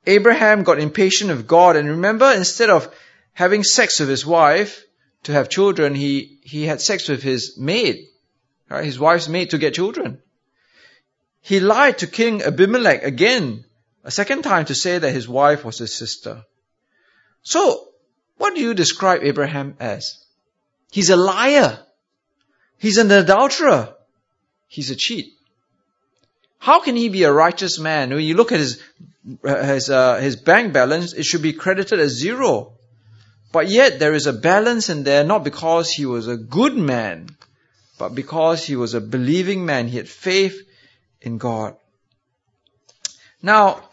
Abraham 0.05 0.65
got 0.65 0.81
impatient 0.81 1.31
of 1.31 1.47
God 1.47 1.77
and 1.77 1.91
remember, 1.91 2.33
instead 2.33 2.71
of 2.71 2.93
having 3.35 3.63
sex 3.63 4.01
with 4.01 4.09
his 4.09 4.27
wife 4.27 4.83
to 5.23 5.33
have 5.33 5.49
children, 5.49 5.95
he, 5.95 6.41
he 6.43 6.65
had 6.65 6.81
sex 6.81 7.09
with 7.09 7.23
his 7.23 7.57
maid, 7.57 8.05
right? 8.69 8.85
His 8.85 8.99
wife's 8.99 9.29
maid 9.29 9.51
to 9.51 9.59
get 9.59 9.75
children. 9.75 10.21
He 11.41 11.61
lied 11.61 11.99
to 11.99 12.09
King 12.09 12.43
Abimelech 12.43 13.05
again, 13.05 13.65
a 14.03 14.11
second 14.11 14.43
time 14.43 14.65
to 14.65 14.75
say 14.75 14.99
that 14.99 15.13
his 15.13 15.29
wife 15.29 15.65
was 15.65 15.79
his 15.79 15.95
sister. 15.95 16.43
So, 17.43 17.88
what 18.38 18.54
do 18.54 18.61
you 18.61 18.75
describe 18.75 19.23
Abraham 19.23 19.76
as? 19.78 20.25
He's 20.90 21.11
a 21.11 21.16
liar. 21.16 21.78
He's 22.78 22.97
an 22.97 23.11
adulterer. 23.11 23.95
He's 24.68 24.90
a 24.90 24.97
cheat. 24.97 25.35
How 26.59 26.80
can 26.80 26.97
he 26.97 27.09
be 27.09 27.25
a 27.25 27.33
righteous 27.33 27.78
man? 27.78 28.11
When 28.11 28.25
you 28.25 28.35
look 28.35 28.52
at 28.52 28.61
his 28.61 28.83
his 29.45 29.90
uh, 29.90 30.18
his 30.18 30.37
bank 30.37 30.73
balance, 30.73 31.12
it 31.12 31.25
should 31.25 31.42
be 31.42 31.52
credited 31.52 32.00
as 32.00 32.12
zero. 32.12 32.73
But 33.52 33.68
yet 33.68 33.99
there 33.99 34.12
is 34.12 34.26
a 34.26 34.33
balance 34.33 34.88
in 34.88 35.04
there, 35.04 35.25
not 35.25 35.45
because 35.45 35.90
he 35.90 36.07
was 36.07 36.28
a 36.28 36.37
good 36.37 36.76
man, 36.76 37.28
but 37.99 38.14
because 38.14 38.64
he 38.64 38.76
was 38.76 38.95
a 38.95 39.00
believing 39.00 39.64
man. 39.64 39.88
He 39.88 39.97
had 39.97 40.09
faith 40.09 40.61
in 41.21 41.38
God. 41.38 41.76
Now, 43.40 43.88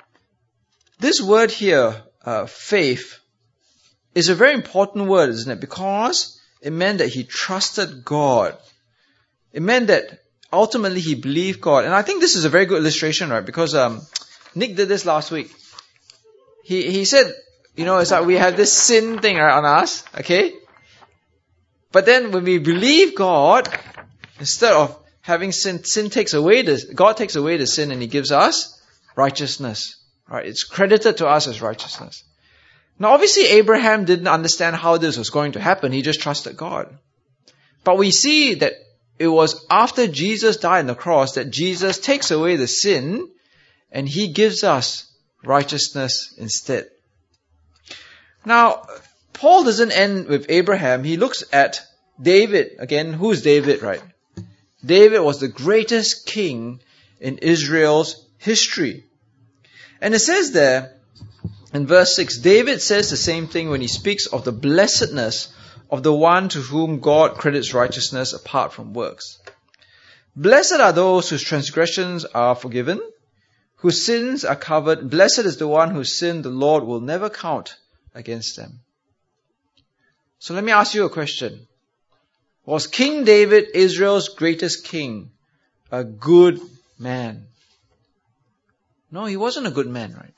this 1.00 1.22
word 1.22 1.52
here, 1.52 2.02
uh, 2.24 2.48
faith, 2.48 3.20
is 4.16 4.30
a 4.30 4.36
very 4.36 4.54
important 4.54 5.08
word, 5.08 5.30
isn't 5.30 5.52
it? 5.52 5.60
Because 5.60 6.42
it 6.62 6.72
meant 6.72 7.00
that 7.00 7.10
he 7.10 7.26
trusted 7.26 8.04
God. 8.04 8.58
It 9.52 9.62
meant 9.62 9.88
that 9.88 10.24
ultimately 10.52 11.02
he 11.02 11.16
believed 11.16 11.62
God. 11.62 11.84
And 11.86 11.94
I 11.94 12.02
think 12.02 12.22
this 12.22 12.36
is 12.36 12.46
a 12.46 12.50
very 12.50 12.66
good 12.66 12.80
illustration, 12.80 13.30
right? 13.30 13.46
Because 13.46 13.76
um, 13.76 14.02
Nick 14.56 14.76
did 14.76 14.88
this 14.88 15.06
last 15.06 15.32
week. 15.32 15.54
He 16.64 16.90
he 16.92 17.06
said, 17.06 17.34
you 17.76 17.86
know, 17.86 17.98
it's 18.00 18.12
like 18.12 18.26
we 18.26 18.36
have 18.36 18.58
this 18.58 18.74
sin 18.74 19.20
thing 19.20 19.38
right, 19.38 19.54
on 19.54 19.66
us, 19.66 20.04
okay? 20.18 20.54
But 21.92 22.06
then 22.06 22.32
when 22.32 22.44
we 22.44 22.58
believe 22.58 23.16
God, 23.16 23.70
instead 24.40 24.74
of 24.74 24.98
having 25.22 25.52
sin, 25.52 25.84
sin 25.84 26.10
takes 26.10 26.34
away 26.34 26.62
this, 26.62 26.86
God 26.86 27.18
takes 27.18 27.36
away 27.36 27.58
the 27.58 27.68
sin 27.68 27.92
and 27.92 28.02
He 28.02 28.08
gives 28.08 28.32
us 28.32 28.82
righteousness. 29.16 29.98
Right? 30.28 30.46
It's 30.46 30.64
credited 30.64 31.18
to 31.18 31.28
us 31.28 31.48
as 31.48 31.62
righteousness. 31.62 32.24
Now 32.98 33.12
obviously 33.12 33.48
Abraham 33.48 34.06
didn't 34.06 34.28
understand 34.28 34.76
how 34.76 34.98
this 34.98 35.18
was 35.18 35.30
going 35.30 35.54
to 35.54 35.60
happen. 35.60 35.92
He 35.92 36.02
just 36.02 36.22
trusted 36.22 36.56
God. 36.56 36.98
But 37.84 37.98
we 37.98 38.12
see 38.12 38.56
that 38.56 38.74
it 39.20 39.28
was 39.28 39.66
after 39.70 40.08
Jesus 40.08 40.58
died 40.58 40.80
on 40.80 40.88
the 40.88 40.96
cross 40.96 41.34
that 41.34 41.52
Jesus 41.52 42.00
takes 42.00 42.32
away 42.32 42.56
the 42.56 42.68
sin 42.68 43.30
and 43.92 44.08
he 44.08 44.30
gives 44.30 44.64
us 44.64 45.10
righteousness 45.44 46.34
instead. 46.38 46.90
Now, 48.46 48.88
Paul 49.34 49.64
doesn't 49.64 49.92
end 49.92 50.28
with 50.28 50.48
Abraham. 50.50 51.04
He 51.04 51.18
looks 51.18 51.44
at 51.52 51.82
David. 52.22 52.76
Again, 52.80 53.14
who's 53.14 53.42
David, 53.42 53.82
right? 53.82 54.02
David 54.84 55.20
was 55.20 55.40
the 55.40 55.48
greatest 55.48 56.26
king 56.26 56.80
in 57.20 57.40
Israel's 57.40 58.26
history. 58.38 59.04
And 60.02 60.14
it 60.14 60.20
says 60.20 60.52
there 60.52 60.95
in 61.76 61.88
verse 61.88 62.16
6, 62.16 62.38
David 62.40 62.82
says 62.82 63.10
the 63.10 63.18
same 63.18 63.48
thing 63.48 63.70
when 63.70 63.82
he 63.82 63.88
speaks 63.88 64.28
of 64.28 64.44
the 64.44 64.52
blessedness 64.52 65.54
of 65.90 66.04
the 66.04 66.14
one 66.14 66.50
to 66.50 66.60
whom 66.60 67.00
God 67.00 67.36
credits 67.36 67.74
righteousness 67.74 68.34
apart 68.34 68.74
from 68.74 68.94
works. 68.94 69.40
Blessed 70.36 70.80
are 70.80 70.92
those 70.92 71.30
whose 71.30 71.44
transgressions 71.44 72.26
are 72.26 72.56
forgiven, 72.56 73.02
whose 73.78 74.06
sins 74.06 74.44
are 74.46 74.56
covered. 74.56 75.10
Blessed 75.10 75.40
is 75.40 75.58
the 75.58 75.68
one 75.68 75.92
whose 75.92 76.18
sin 76.18 76.42
the 76.42 76.50
Lord 76.50 76.84
will 76.84 77.02
never 77.02 77.30
count 77.30 77.78
against 78.14 78.56
them. 78.56 78.80
So 80.40 80.54
let 80.54 80.64
me 80.64 80.72
ask 80.72 80.94
you 80.94 81.06
a 81.06 81.10
question. 81.10 81.68
Was 82.66 82.88
King 82.88 83.24
David, 83.24 83.70
Israel's 83.74 84.30
greatest 84.30 84.86
king, 84.86 85.32
a 85.92 86.04
good 86.04 86.60
man? 87.00 87.48
No, 89.12 89.26
he 89.26 89.38
wasn't 89.38 89.68
a 89.68 89.72
good 89.72 89.88
man, 89.88 90.14
right? 90.14 90.34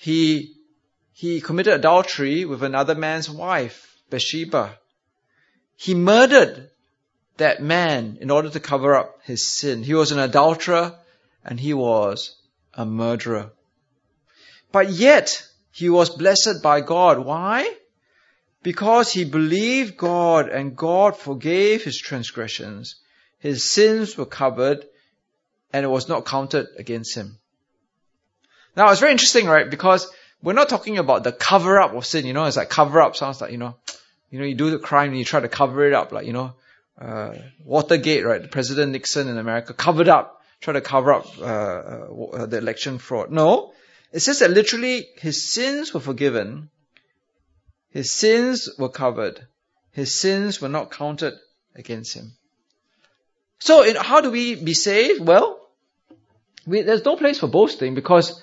He, 0.00 0.56
he 1.12 1.42
committed 1.42 1.74
adultery 1.74 2.46
with 2.46 2.62
another 2.62 2.94
man's 2.94 3.28
wife. 3.28 3.98
Bathsheba. 4.08 4.78
He 5.76 5.94
murdered 5.94 6.70
that 7.36 7.62
man 7.62 8.16
in 8.18 8.30
order 8.30 8.48
to 8.48 8.60
cover 8.60 8.94
up 8.94 9.18
his 9.24 9.46
sin. 9.46 9.82
He 9.82 9.92
was 9.92 10.10
an 10.10 10.18
adulterer 10.18 10.98
and 11.44 11.60
he 11.60 11.74
was 11.74 12.34
a 12.72 12.86
murderer. 12.86 13.52
But 14.72 14.88
yet, 14.88 15.46
he 15.70 15.90
was 15.90 16.08
blessed 16.08 16.62
by 16.62 16.80
God. 16.80 17.18
Why? 17.18 17.70
Because 18.62 19.12
he 19.12 19.24
believed 19.26 19.98
God 19.98 20.48
and 20.48 20.74
God 20.74 21.14
forgave 21.14 21.84
his 21.84 21.98
transgressions. 21.98 22.96
His 23.38 23.70
sins 23.70 24.16
were 24.16 24.24
covered 24.24 24.86
and 25.74 25.84
it 25.84 25.88
was 25.88 26.08
not 26.08 26.24
counted 26.24 26.68
against 26.78 27.14
him. 27.14 27.38
Now 28.76 28.90
it's 28.90 29.00
very 29.00 29.12
interesting, 29.12 29.46
right? 29.46 29.68
Because 29.68 30.10
we're 30.42 30.52
not 30.54 30.68
talking 30.68 30.98
about 30.98 31.24
the 31.24 31.32
cover 31.32 31.80
up 31.80 31.94
of 31.94 32.06
sin, 32.06 32.26
you 32.26 32.32
know, 32.32 32.44
it's 32.44 32.56
like 32.56 32.70
cover 32.70 33.00
up 33.00 33.16
sounds 33.16 33.40
like, 33.40 33.52
you 33.52 33.58
know, 33.58 33.76
you 34.30 34.38
know, 34.38 34.44
you 34.44 34.54
do 34.54 34.70
the 34.70 34.78
crime 34.78 35.10
and 35.10 35.18
you 35.18 35.24
try 35.24 35.40
to 35.40 35.48
cover 35.48 35.86
it 35.86 35.92
up, 35.92 36.12
like, 36.12 36.26
you 36.26 36.32
know, 36.32 36.54
uh, 37.00 37.34
Watergate, 37.64 38.24
right? 38.24 38.50
President 38.50 38.92
Nixon 38.92 39.28
in 39.28 39.38
America 39.38 39.74
covered 39.74 40.08
up, 40.08 40.42
try 40.60 40.74
to 40.74 40.80
cover 40.80 41.12
up 41.12 41.26
uh, 41.38 41.44
uh, 41.44 42.46
the 42.46 42.58
election 42.58 42.98
fraud. 42.98 43.30
No, 43.30 43.72
it 44.12 44.20
says 44.20 44.38
that 44.40 44.50
literally 44.50 45.08
his 45.16 45.42
sins 45.42 45.92
were 45.92 46.00
forgiven, 46.00 46.70
his 47.90 48.12
sins 48.12 48.68
were 48.78 48.88
covered, 48.88 49.46
his 49.92 50.14
sins 50.14 50.60
were 50.60 50.68
not 50.68 50.90
counted 50.90 51.34
against 51.74 52.14
him. 52.14 52.32
So, 53.58 53.82
in, 53.82 53.96
how 53.96 54.20
do 54.20 54.30
we 54.30 54.54
be 54.54 54.74
saved? 54.74 55.26
Well, 55.26 55.60
we, 56.66 56.82
there's 56.82 57.04
no 57.04 57.16
place 57.16 57.38
for 57.38 57.46
boasting 57.46 57.94
because 57.94 58.42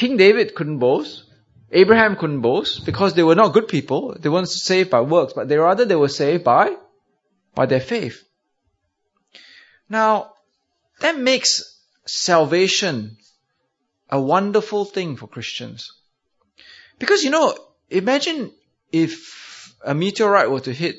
King 0.00 0.16
David 0.16 0.54
couldn't 0.54 0.78
boast. 0.78 1.24
Abraham 1.70 2.16
couldn't 2.16 2.40
boast 2.40 2.86
because 2.86 3.12
they 3.12 3.22
were 3.22 3.34
not 3.34 3.52
good 3.52 3.68
people. 3.68 4.16
They 4.18 4.30
weren't 4.30 4.48
saved 4.48 4.88
by 4.88 5.02
works, 5.02 5.34
but 5.34 5.46
they 5.46 5.58
rather 5.58 5.84
they 5.84 5.94
were 5.94 6.08
saved 6.08 6.42
by, 6.42 6.74
by 7.54 7.66
their 7.66 7.80
faith. 7.80 8.24
Now, 9.90 10.32
that 11.00 11.18
makes 11.18 11.78
salvation 12.06 13.18
a 14.08 14.18
wonderful 14.18 14.86
thing 14.86 15.16
for 15.18 15.26
Christians. 15.26 15.92
Because 16.98 17.22
you 17.22 17.28
know, 17.28 17.54
imagine 17.90 18.54
if 18.90 19.74
a 19.84 19.94
meteorite 19.94 20.50
were 20.50 20.60
to 20.60 20.72
hit 20.72 20.96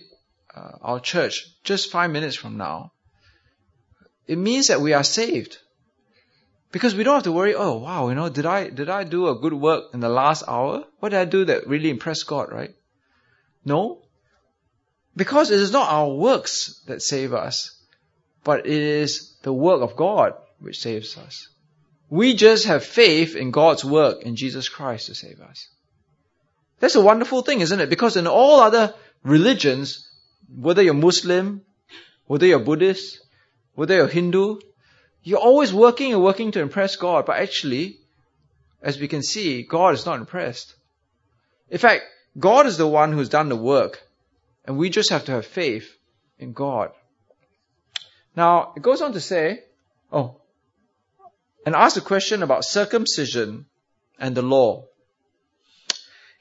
uh, 0.55 0.73
our 0.79 0.99
church 0.99 1.47
just 1.63 1.91
five 1.91 2.11
minutes 2.11 2.35
from 2.35 2.55
now. 2.57 2.91
It 4.27 4.37
means 4.37 4.67
that 4.67 4.79
we 4.79 4.93
are 4.93 5.03
saved. 5.03 5.57
Because 6.71 6.95
we 6.95 7.03
don't 7.03 7.15
have 7.15 7.23
to 7.23 7.31
worry, 7.31 7.53
oh 7.53 7.77
wow, 7.77 8.09
you 8.09 8.15
know, 8.15 8.29
did 8.29 8.45
I, 8.45 8.69
did 8.69 8.89
I 8.89 9.03
do 9.03 9.27
a 9.27 9.35
good 9.35 9.53
work 9.53 9.93
in 9.93 9.99
the 9.99 10.09
last 10.09 10.43
hour? 10.47 10.85
What 10.99 11.09
did 11.09 11.19
I 11.19 11.25
do 11.25 11.45
that 11.45 11.67
really 11.67 11.89
impressed 11.89 12.27
God, 12.27 12.51
right? 12.51 12.73
No. 13.65 14.01
Because 15.15 15.51
it 15.51 15.59
is 15.59 15.71
not 15.71 15.89
our 15.89 16.09
works 16.09 16.81
that 16.87 17.01
save 17.01 17.33
us, 17.33 17.75
but 18.43 18.65
it 18.65 18.81
is 18.81 19.35
the 19.43 19.51
work 19.51 19.81
of 19.81 19.97
God 19.97 20.33
which 20.59 20.79
saves 20.79 21.17
us. 21.17 21.49
We 22.09 22.33
just 22.33 22.65
have 22.65 22.83
faith 22.85 23.35
in 23.35 23.51
God's 23.51 23.83
work 23.83 24.23
in 24.23 24.35
Jesus 24.35 24.69
Christ 24.69 25.07
to 25.07 25.15
save 25.15 25.41
us. 25.41 25.67
That's 26.79 26.95
a 26.95 27.01
wonderful 27.01 27.41
thing, 27.41 27.61
isn't 27.61 27.79
it? 27.79 27.89
Because 27.89 28.17
in 28.17 28.27
all 28.27 28.59
other 28.59 28.93
religions, 29.23 30.09
whether 30.53 30.81
you're 30.81 30.93
Muslim, 30.93 31.61
whether 32.25 32.45
you're 32.45 32.59
Buddhist, 32.59 33.19
whether 33.75 33.95
you're 33.95 34.07
Hindu, 34.07 34.59
you're 35.23 35.39
always 35.39 35.73
working 35.73 36.13
and 36.13 36.23
working 36.23 36.51
to 36.51 36.61
impress 36.61 36.95
God, 36.95 37.25
but 37.25 37.37
actually, 37.37 37.97
as 38.81 38.99
we 38.99 39.07
can 39.07 39.21
see, 39.21 39.63
God 39.63 39.93
is 39.93 40.05
not 40.05 40.19
impressed. 40.19 40.73
In 41.69 41.77
fact, 41.77 42.03
God 42.37 42.65
is 42.65 42.77
the 42.77 42.87
one 42.87 43.11
who's 43.11 43.29
done 43.29 43.49
the 43.49 43.55
work, 43.55 44.01
and 44.65 44.77
we 44.77 44.89
just 44.89 45.09
have 45.11 45.25
to 45.25 45.33
have 45.33 45.45
faith 45.45 45.95
in 46.39 46.53
God. 46.53 46.91
Now, 48.35 48.73
it 48.75 48.81
goes 48.81 49.01
on 49.01 49.13
to 49.13 49.19
say, 49.19 49.63
oh, 50.11 50.37
and 51.65 51.75
ask 51.75 51.95
the 51.95 52.01
question 52.01 52.41
about 52.41 52.65
circumcision 52.65 53.65
and 54.19 54.35
the 54.35 54.41
law. 54.41 54.85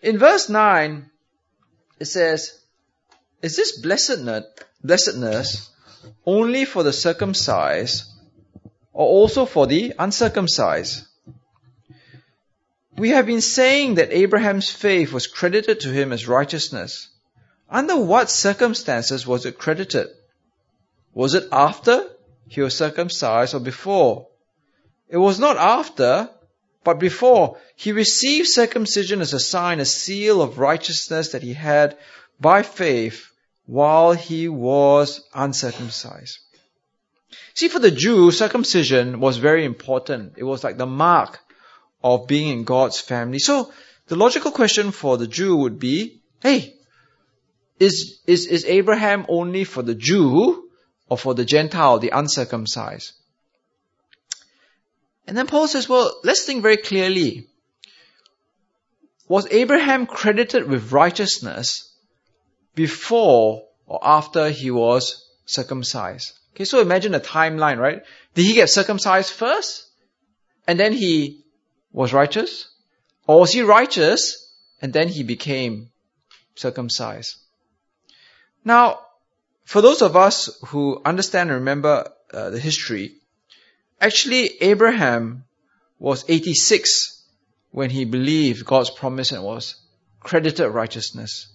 In 0.02 0.18
verse 0.18 0.48
9, 0.48 1.10
it 1.98 2.04
says, 2.06 2.58
Is 3.42 3.56
this 3.56 3.78
blessedness, 3.78 4.44
blessedness 4.82 5.70
only 6.24 6.64
for 6.64 6.82
the 6.82 6.92
circumcised 6.92 8.04
or 9.00 9.06
also 9.06 9.46
for 9.46 9.66
the 9.66 9.94
uncircumcised? 9.98 11.06
We 12.98 13.08
have 13.10 13.24
been 13.24 13.40
saying 13.40 13.94
that 13.94 14.12
Abraham's 14.12 14.70
faith 14.70 15.10
was 15.10 15.26
credited 15.26 15.80
to 15.80 15.88
him 15.88 16.12
as 16.12 16.28
righteousness. 16.28 17.08
Under 17.70 17.96
what 17.96 18.28
circumstances 18.28 19.26
was 19.26 19.46
it 19.46 19.56
credited? 19.56 20.08
Was 21.14 21.32
it 21.32 21.48
after 21.50 22.10
he 22.46 22.60
was 22.60 22.76
circumcised 22.76 23.54
or 23.54 23.60
before? 23.60 24.28
It 25.08 25.16
was 25.16 25.38
not 25.38 25.56
after, 25.56 26.28
but 26.84 26.98
before. 26.98 27.56
He 27.76 27.92
received 27.92 28.48
circumcision 28.48 29.22
as 29.22 29.32
a 29.32 29.40
sign, 29.40 29.80
a 29.80 29.86
seal 29.86 30.42
of 30.42 30.58
righteousness 30.58 31.30
that 31.30 31.42
he 31.42 31.54
had 31.54 31.96
by 32.38 32.62
faith 32.62 33.30
while 33.64 34.12
he 34.12 34.46
was 34.48 35.22
uncircumcised. 35.32 36.38
See, 37.54 37.68
for 37.68 37.78
the 37.78 37.90
Jew, 37.90 38.30
circumcision 38.30 39.20
was 39.20 39.38
very 39.38 39.64
important. 39.64 40.34
It 40.36 40.44
was 40.44 40.64
like 40.64 40.78
the 40.78 40.86
mark 40.86 41.40
of 42.02 42.26
being 42.26 42.48
in 42.48 42.64
God's 42.64 43.00
family. 43.00 43.38
So, 43.38 43.72
the 44.06 44.16
logical 44.16 44.50
question 44.50 44.90
for 44.90 45.16
the 45.16 45.26
Jew 45.26 45.56
would 45.56 45.78
be, 45.78 46.20
hey, 46.42 46.74
is, 47.78 48.20
is, 48.26 48.46
is 48.46 48.64
Abraham 48.64 49.26
only 49.28 49.64
for 49.64 49.82
the 49.82 49.94
Jew 49.94 50.68
or 51.08 51.16
for 51.16 51.34
the 51.34 51.44
Gentile, 51.44 51.98
the 51.98 52.10
uncircumcised? 52.10 53.12
And 55.26 55.36
then 55.36 55.46
Paul 55.46 55.68
says, 55.68 55.88
well, 55.88 56.12
let's 56.24 56.44
think 56.44 56.62
very 56.62 56.76
clearly. 56.76 57.46
Was 59.28 59.46
Abraham 59.52 60.06
credited 60.06 60.68
with 60.68 60.90
righteousness 60.90 61.94
before 62.74 63.62
or 63.86 64.00
after 64.02 64.50
he 64.50 64.72
was 64.72 65.24
circumcised? 65.46 66.32
Okay, 66.60 66.66
so 66.66 66.82
imagine 66.82 67.14
a 67.14 67.20
timeline, 67.20 67.78
right? 67.78 68.02
Did 68.34 68.44
he 68.44 68.52
get 68.52 68.68
circumcised 68.68 69.32
first? 69.32 69.86
And 70.66 70.78
then 70.78 70.92
he 70.92 71.42
was 71.90 72.12
righteous? 72.12 72.68
Or 73.26 73.40
was 73.40 73.50
he 73.50 73.62
righteous 73.62 74.52
and 74.82 74.92
then 74.92 75.08
he 75.08 75.22
became 75.22 75.88
circumcised? 76.56 77.36
Now, 78.62 79.00
for 79.64 79.80
those 79.80 80.02
of 80.02 80.16
us 80.16 80.50
who 80.66 81.00
understand 81.02 81.48
and 81.48 81.60
remember 81.60 82.12
uh, 82.30 82.50
the 82.50 82.58
history, 82.60 83.14
actually 83.98 84.60
Abraham 84.60 85.44
was 85.98 86.26
86 86.28 87.24
when 87.70 87.88
he 87.88 88.04
believed 88.04 88.66
God's 88.66 88.90
promise 88.90 89.32
and 89.32 89.42
was 89.42 89.76
credited 90.20 90.68
righteousness. 90.68 91.46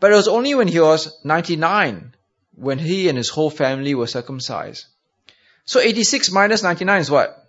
But 0.00 0.12
it 0.12 0.16
was 0.16 0.28
only 0.28 0.54
when 0.54 0.68
he 0.68 0.80
was 0.80 1.18
99 1.24 2.12
when 2.58 2.78
he 2.78 3.08
and 3.08 3.16
his 3.16 3.28
whole 3.28 3.50
family 3.50 3.94
were 3.94 4.06
circumcised. 4.06 4.86
So 5.64 5.80
86 5.80 6.30
minus 6.32 6.62
99 6.62 7.00
is 7.00 7.10
what? 7.10 7.44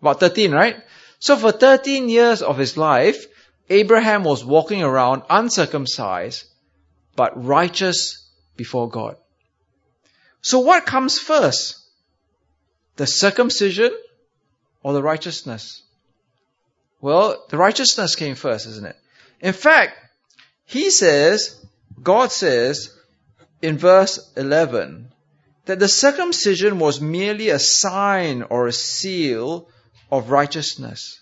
About 0.00 0.20
13, 0.20 0.52
right? 0.52 0.76
So 1.18 1.36
for 1.36 1.52
13 1.52 2.08
years 2.08 2.42
of 2.42 2.58
his 2.58 2.76
life, 2.76 3.26
Abraham 3.70 4.24
was 4.24 4.44
walking 4.44 4.82
around 4.82 5.22
uncircumcised, 5.30 6.44
but 7.16 7.42
righteous 7.42 8.28
before 8.56 8.90
God. 8.90 9.16
So 10.42 10.58
what 10.58 10.84
comes 10.84 11.18
first? 11.18 11.78
The 12.96 13.06
circumcision 13.06 13.90
or 14.82 14.92
the 14.92 15.02
righteousness? 15.02 15.82
Well, 17.00 17.44
the 17.48 17.56
righteousness 17.56 18.16
came 18.16 18.34
first, 18.34 18.66
isn't 18.66 18.86
it? 18.86 18.96
In 19.40 19.54
fact, 19.54 19.96
he 20.66 20.90
says, 20.90 21.58
God 22.02 22.32
says 22.32 22.90
in 23.62 23.78
verse 23.78 24.32
11, 24.36 25.12
that 25.66 25.78
the 25.78 25.88
circumcision 25.88 26.78
was 26.78 27.00
merely 27.00 27.48
a 27.48 27.58
sign 27.58 28.42
or 28.42 28.66
a 28.66 28.72
seal 28.72 29.68
of 30.10 30.30
righteousness. 30.30 31.20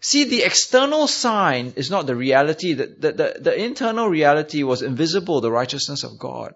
See, 0.00 0.24
the 0.24 0.42
external 0.42 1.06
sign 1.06 1.72
is 1.76 1.90
not 1.90 2.06
the 2.06 2.16
reality. 2.16 2.74
The, 2.74 2.86
the, 2.86 3.12
the, 3.12 3.36
the, 3.40 3.64
internal 3.64 4.08
reality 4.08 4.62
was 4.62 4.82
invisible, 4.82 5.40
the 5.40 5.50
righteousness 5.50 6.04
of 6.04 6.18
God. 6.18 6.54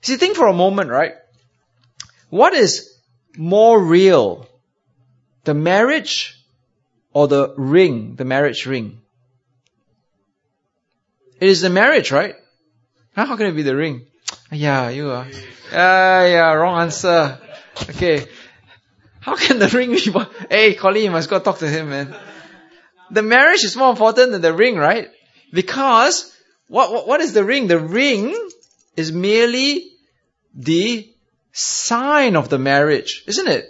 See, 0.00 0.16
think 0.16 0.36
for 0.36 0.48
a 0.48 0.52
moment, 0.52 0.90
right? 0.90 1.14
What 2.28 2.54
is 2.54 2.98
more 3.36 3.80
real? 3.80 4.48
The 5.44 5.54
marriage 5.54 6.42
or 7.12 7.28
the 7.28 7.54
ring, 7.56 8.16
the 8.16 8.24
marriage 8.24 8.66
ring? 8.66 9.00
It 11.40 11.48
is 11.48 11.62
the 11.62 11.70
marriage, 11.70 12.12
right? 12.12 12.34
How 13.16 13.36
can 13.36 13.46
it 13.46 13.52
be 13.52 13.62
the 13.62 13.74
ring? 13.74 14.06
Yeah, 14.52 14.90
you 14.90 15.10
are. 15.10 15.26
Yeah, 15.72 16.26
yeah, 16.26 16.52
wrong 16.52 16.82
answer. 16.82 17.38
Okay. 17.88 18.26
How 19.20 19.36
can 19.36 19.58
the 19.58 19.68
ring 19.68 19.92
be? 19.92 20.12
Hey, 20.50 20.74
Colleen, 20.74 21.04
you 21.04 21.10
must 21.10 21.30
go 21.30 21.38
talk 21.40 21.58
to 21.58 21.68
him, 21.68 21.90
man. 21.90 22.14
The 23.10 23.22
marriage 23.22 23.64
is 23.64 23.76
more 23.76 23.90
important 23.90 24.32
than 24.32 24.42
the 24.42 24.52
ring, 24.52 24.76
right? 24.76 25.08
Because 25.52 26.30
what, 26.68 26.92
what, 26.92 27.08
what 27.08 27.20
is 27.20 27.32
the 27.32 27.44
ring? 27.44 27.66
The 27.66 27.80
ring 27.80 28.36
is 28.96 29.10
merely 29.10 29.90
the 30.54 31.10
sign 31.52 32.36
of 32.36 32.48
the 32.48 32.58
marriage, 32.58 33.24
isn't 33.26 33.48
it? 33.48 33.66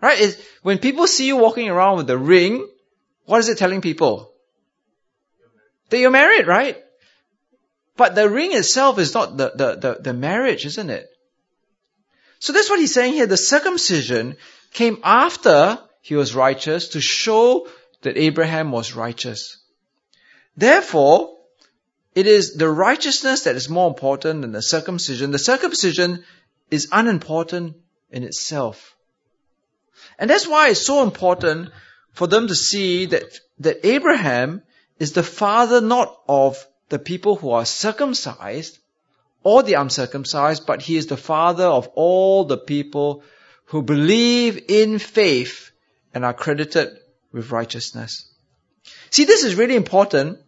Right? 0.00 0.20
It's, 0.20 0.36
when 0.62 0.78
people 0.78 1.06
see 1.06 1.26
you 1.26 1.36
walking 1.36 1.68
around 1.68 1.96
with 1.96 2.06
the 2.06 2.18
ring, 2.18 2.68
what 3.24 3.38
is 3.38 3.48
it 3.48 3.58
telling 3.58 3.80
people? 3.80 4.33
That 5.94 6.00
you're 6.00 6.10
married, 6.10 6.48
right? 6.48 6.82
But 7.96 8.16
the 8.16 8.28
ring 8.28 8.52
itself 8.52 8.98
is 8.98 9.14
not 9.14 9.36
the, 9.36 9.52
the, 9.54 9.76
the, 9.76 9.98
the 10.02 10.12
marriage, 10.12 10.66
isn't 10.66 10.90
it? 10.90 11.08
So 12.40 12.52
that's 12.52 12.68
what 12.68 12.80
he's 12.80 12.92
saying 12.92 13.12
here. 13.12 13.26
The 13.26 13.36
circumcision 13.36 14.36
came 14.72 14.98
after 15.04 15.78
he 16.00 16.16
was 16.16 16.34
righteous 16.34 16.88
to 16.88 17.00
show 17.00 17.68
that 18.02 18.16
Abraham 18.16 18.72
was 18.72 18.96
righteous. 18.96 19.58
Therefore, 20.56 21.38
it 22.16 22.26
is 22.26 22.54
the 22.54 22.68
righteousness 22.68 23.44
that 23.44 23.54
is 23.54 23.68
more 23.68 23.86
important 23.86 24.42
than 24.42 24.50
the 24.50 24.62
circumcision. 24.62 25.30
The 25.30 25.38
circumcision 25.38 26.24
is 26.72 26.88
unimportant 26.90 27.76
in 28.10 28.24
itself. 28.24 28.96
And 30.18 30.28
that's 30.28 30.48
why 30.48 30.70
it's 30.70 30.84
so 30.84 31.04
important 31.04 31.70
for 32.14 32.26
them 32.26 32.48
to 32.48 32.56
see 32.56 33.06
that, 33.06 33.38
that 33.60 33.86
Abraham 33.86 34.62
is 34.98 35.12
the 35.12 35.22
father 35.22 35.80
not 35.80 36.16
of 36.28 36.66
the 36.88 36.98
people 36.98 37.36
who 37.36 37.50
are 37.50 37.64
circumcised, 37.64 38.78
or 39.42 39.62
the 39.62 39.74
uncircumcised, 39.74 40.66
but 40.66 40.82
he 40.82 40.96
is 40.96 41.06
the 41.06 41.16
father 41.16 41.64
of 41.64 41.88
all 41.94 42.44
the 42.44 42.56
people 42.56 43.22
who 43.66 43.82
believe 43.82 44.64
in 44.68 44.98
faith 44.98 45.70
and 46.14 46.24
are 46.24 46.32
credited 46.32 46.96
with 47.32 47.50
righteousness. 47.50 48.32
See, 49.10 49.24
this 49.24 49.44
is 49.44 49.56
really 49.56 49.76
important 49.76 50.38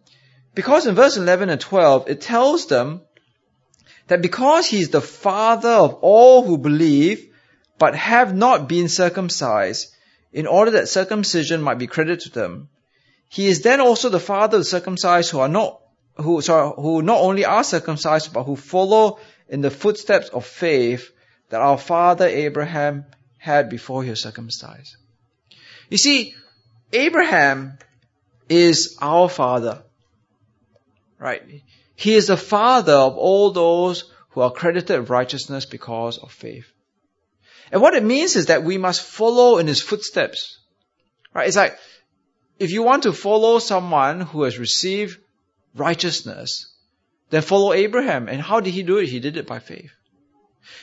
because 0.55 0.87
in 0.87 0.95
verse 0.95 1.17
11 1.17 1.49
and 1.49 1.61
12, 1.61 2.09
it 2.09 2.21
tells 2.21 2.67
them 2.67 3.01
that 4.07 4.21
because 4.21 4.65
he 4.65 4.79
is 4.79 4.89
the 4.89 5.01
father 5.01 5.69
of 5.69 5.95
all 5.95 6.43
who 6.43 6.57
believe, 6.57 7.31
but 7.77 7.95
have 7.95 8.35
not 8.35 8.67
been 8.67 8.87
circumcised, 8.87 9.93
in 10.33 10.47
order 10.47 10.71
that 10.71 10.89
circumcision 10.89 11.61
might 11.61 11.77
be 11.77 11.87
credited 11.87 12.21
to 12.21 12.29
them, 12.31 12.69
he 13.29 13.47
is 13.47 13.61
then 13.61 13.81
also 13.81 14.09
the 14.09 14.19
father 14.19 14.57
of 14.57 14.61
the 14.61 14.65
circumcised 14.65 15.31
who 15.31 15.39
are 15.39 15.49
not 15.49 15.81
who, 16.17 16.41
sorry, 16.41 16.73
who 16.75 17.01
not 17.01 17.19
only 17.19 17.45
are 17.45 17.63
circumcised, 17.63 18.33
but 18.33 18.43
who 18.43 18.55
follow 18.55 19.19
in 19.47 19.61
the 19.61 19.69
footsteps 19.69 20.29
of 20.29 20.45
faith 20.45 21.11
that 21.49 21.61
our 21.61 21.77
father 21.77 22.27
Abraham 22.27 23.05
had 23.37 23.69
before 23.69 24.03
he 24.03 24.09
was 24.09 24.21
circumcised. 24.21 24.95
You 25.89 25.97
see, 25.97 26.33
Abraham 26.91 27.77
is 28.49 28.97
our 29.01 29.29
father. 29.29 29.83
Right? 31.19 31.63
He 31.95 32.15
is 32.15 32.27
the 32.27 32.37
father 32.37 32.93
of 32.93 33.15
all 33.17 33.51
those 33.51 34.11
who 34.31 34.41
are 34.41 34.51
credited 34.51 35.09
righteousness 35.09 35.65
because 35.65 36.17
of 36.17 36.31
faith. 36.31 36.67
And 37.71 37.81
what 37.81 37.95
it 37.95 38.03
means 38.03 38.35
is 38.35 38.47
that 38.47 38.63
we 38.63 38.77
must 38.77 39.01
follow 39.01 39.57
in 39.57 39.67
his 39.67 39.81
footsteps. 39.81 40.59
Right? 41.33 41.47
It's 41.47 41.57
like, 41.57 41.77
if 42.59 42.71
you 42.71 42.83
want 42.83 43.03
to 43.03 43.13
follow 43.13 43.59
someone 43.59 44.21
who 44.21 44.43
has 44.43 44.57
received 44.57 45.19
righteousness, 45.75 46.71
then 47.29 47.41
follow 47.41 47.73
Abraham. 47.73 48.27
And 48.27 48.41
how 48.41 48.59
did 48.59 48.73
he 48.73 48.83
do 48.83 48.97
it? 48.97 49.07
He 49.07 49.19
did 49.19 49.37
it 49.37 49.47
by 49.47 49.59
faith. 49.59 49.91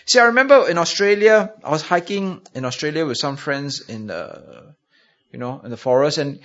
See, 0.07 0.19
I 0.19 0.27
remember 0.27 0.69
in 0.69 0.79
Australia, 0.79 1.53
I 1.63 1.71
was 1.71 1.83
hiking 1.83 2.43
in 2.55 2.65
Australia 2.65 3.07
with 3.07 3.19
some 3.19 3.37
friends 3.37 3.81
in 3.81 4.07
the, 4.07 4.75
you 5.33 5.39
know, 5.39 5.61
in 5.65 5.71
the 5.71 5.77
forest, 5.77 6.19
and 6.19 6.41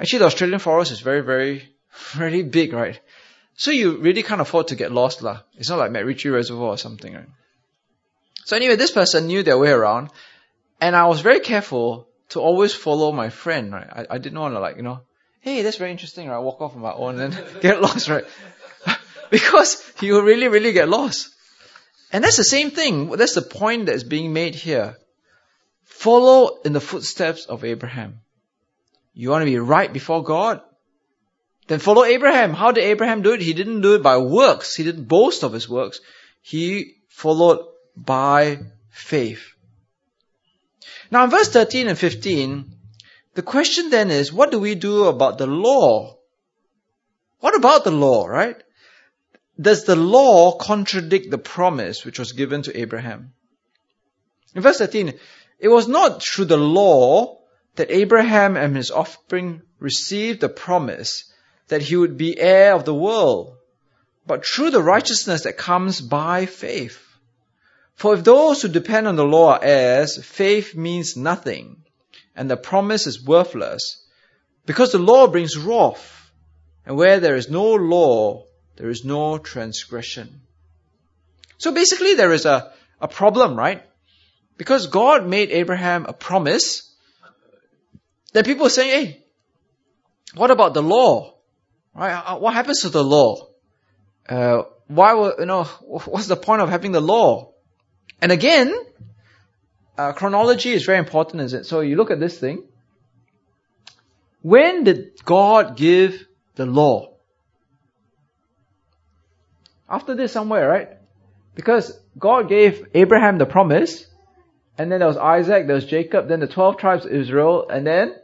actually 0.00 0.20
the 0.20 0.26
Australian 0.26 0.58
forest 0.58 0.92
is 0.92 1.00
very, 1.00 1.20
very, 1.20 1.68
very 2.12 2.42
big, 2.42 2.72
right? 2.72 3.00
So 3.54 3.70
you 3.70 3.96
really 3.96 4.22
can't 4.22 4.40
afford 4.40 4.68
to 4.68 4.76
get 4.76 4.92
lost, 4.92 5.22
lah. 5.22 5.40
It's 5.56 5.70
not 5.70 5.78
like 5.78 5.90
MacRitchie 5.90 6.32
Reservoir 6.32 6.68
or 6.68 6.78
something, 6.78 7.14
right? 7.14 7.28
So 8.44 8.56
anyway, 8.56 8.76
this 8.76 8.90
person 8.90 9.26
knew 9.26 9.42
their 9.42 9.58
way 9.58 9.70
around, 9.70 10.10
and 10.80 10.94
I 10.94 11.06
was 11.06 11.20
very 11.20 11.40
careful 11.40 12.05
to 12.30 12.40
always 12.40 12.74
follow 12.74 13.12
my 13.12 13.30
friend, 13.30 13.72
right? 13.72 13.88
I, 13.90 14.06
I 14.10 14.18
didn't 14.18 14.38
want 14.38 14.54
to 14.54 14.60
like, 14.60 14.76
you 14.76 14.82
know, 14.82 15.00
hey, 15.40 15.62
that's 15.62 15.76
very 15.76 15.90
interesting, 15.90 16.28
right? 16.28 16.38
Walk 16.38 16.60
off 16.60 16.74
on 16.74 16.82
my 16.82 16.92
own 16.92 17.20
and 17.20 17.38
get 17.60 17.80
lost, 17.80 18.08
right? 18.08 18.24
because 19.30 19.82
you 20.00 20.20
really, 20.22 20.48
really 20.48 20.72
get 20.72 20.88
lost. 20.88 21.30
And 22.12 22.22
that's 22.22 22.36
the 22.36 22.44
same 22.44 22.70
thing. 22.70 23.10
That's 23.10 23.34
the 23.34 23.42
point 23.42 23.86
that's 23.86 24.04
being 24.04 24.32
made 24.32 24.54
here. 24.54 24.96
Follow 25.84 26.58
in 26.64 26.72
the 26.72 26.80
footsteps 26.80 27.46
of 27.46 27.64
Abraham. 27.64 28.20
You 29.14 29.30
want 29.30 29.42
to 29.42 29.46
be 29.46 29.58
right 29.58 29.92
before 29.92 30.22
God? 30.22 30.60
Then 31.68 31.78
follow 31.78 32.04
Abraham. 32.04 32.52
How 32.52 32.70
did 32.70 32.84
Abraham 32.84 33.22
do 33.22 33.32
it? 33.32 33.40
He 33.40 33.54
didn't 33.54 33.80
do 33.80 33.94
it 33.94 34.02
by 34.02 34.18
works. 34.18 34.76
He 34.76 34.84
didn't 34.84 35.04
boast 35.04 35.42
of 35.42 35.52
his 35.52 35.68
works. 35.68 36.00
He 36.42 36.94
followed 37.08 37.66
by 37.96 38.60
faith. 38.90 39.55
Now 41.10 41.24
in 41.24 41.30
verse 41.30 41.48
13 41.48 41.88
and 41.88 41.98
15, 41.98 42.72
the 43.34 43.42
question 43.42 43.90
then 43.90 44.10
is, 44.10 44.32
what 44.32 44.50
do 44.50 44.58
we 44.58 44.74
do 44.74 45.04
about 45.04 45.38
the 45.38 45.46
law? 45.46 46.18
What 47.40 47.54
about 47.54 47.84
the 47.84 47.90
law, 47.90 48.26
right? 48.26 48.56
Does 49.60 49.84
the 49.84 49.96
law 49.96 50.56
contradict 50.56 51.30
the 51.30 51.38
promise 51.38 52.04
which 52.04 52.18
was 52.18 52.32
given 52.32 52.62
to 52.62 52.78
Abraham? 52.78 53.32
In 54.54 54.62
verse 54.62 54.78
13, 54.78 55.18
it 55.58 55.68
was 55.68 55.86
not 55.86 56.22
through 56.22 56.46
the 56.46 56.56
law 56.56 57.40
that 57.76 57.90
Abraham 57.90 58.56
and 58.56 58.76
his 58.76 58.90
offspring 58.90 59.62
received 59.78 60.40
the 60.40 60.48
promise 60.48 61.32
that 61.68 61.82
he 61.82 61.96
would 61.96 62.16
be 62.16 62.38
heir 62.38 62.74
of 62.74 62.84
the 62.84 62.94
world, 62.94 63.56
but 64.26 64.46
through 64.46 64.70
the 64.70 64.82
righteousness 64.82 65.42
that 65.42 65.56
comes 65.56 66.00
by 66.00 66.46
faith. 66.46 67.05
For 67.96 68.14
if 68.14 68.24
those 68.24 68.60
who 68.60 68.68
depend 68.68 69.08
on 69.08 69.16
the 69.16 69.24
law 69.24 69.54
are 69.54 69.64
heirs, 69.64 70.22
faith 70.22 70.74
means 70.74 71.16
nothing, 71.16 71.82
and 72.36 72.50
the 72.50 72.56
promise 72.56 73.06
is 73.06 73.24
worthless, 73.24 74.04
because 74.66 74.92
the 74.92 74.98
law 74.98 75.26
brings 75.26 75.56
wrath, 75.56 76.30
and 76.84 76.96
where 76.96 77.20
there 77.20 77.36
is 77.36 77.48
no 77.48 77.72
law, 77.72 78.44
there 78.76 78.90
is 78.90 79.04
no 79.04 79.38
transgression. 79.38 80.42
So 81.56 81.72
basically 81.72 82.14
there 82.14 82.34
is 82.34 82.44
a, 82.44 82.70
a 83.00 83.08
problem, 83.08 83.56
right? 83.56 83.82
Because 84.58 84.88
God 84.88 85.26
made 85.26 85.50
Abraham 85.50 86.04
a 86.04 86.12
promise, 86.12 86.94
then 88.34 88.44
people 88.44 88.66
are 88.66 88.70
saying, 88.70 88.90
hey, 88.90 89.24
what 90.34 90.50
about 90.50 90.74
the 90.74 90.82
law? 90.82 91.34
Right? 91.94 92.12
Uh, 92.12 92.36
what 92.36 92.52
happens 92.52 92.82
to 92.82 92.90
the 92.90 93.02
law? 93.02 93.48
Uh, 94.28 94.64
why 94.86 95.14
would, 95.14 95.36
you 95.38 95.46
know, 95.46 95.64
what's 95.80 96.26
the 96.26 96.36
point 96.36 96.60
of 96.60 96.68
having 96.68 96.92
the 96.92 97.00
law? 97.00 97.52
And 98.20 98.32
again, 98.32 98.74
uh, 99.98 100.12
chronology 100.12 100.72
is 100.72 100.84
very 100.84 100.98
important, 100.98 101.42
is 101.42 101.54
it? 101.54 101.66
So 101.66 101.80
you 101.80 101.96
look 101.96 102.10
at 102.10 102.20
this 102.20 102.38
thing. 102.38 102.64
When 104.42 104.84
did 104.84 105.24
God 105.24 105.76
give 105.76 106.26
the 106.54 106.66
law? 106.66 107.14
After 109.88 110.14
this 110.14 110.32
somewhere, 110.32 110.68
right? 110.68 110.88
Because 111.54 111.98
God 112.18 112.48
gave 112.48 112.86
Abraham 112.94 113.38
the 113.38 113.46
promise, 113.46 114.06
and 114.78 114.90
then 114.90 114.98
there 114.98 115.08
was 115.08 115.16
Isaac, 115.16 115.66
there 115.66 115.74
was 115.74 115.86
Jacob, 115.86 116.28
then 116.28 116.40
the 116.40 116.46
12 116.46 116.76
tribes 116.76 117.06
of 117.06 117.12
Israel, 117.12 117.68
and 117.68 117.86
then 117.86 118.14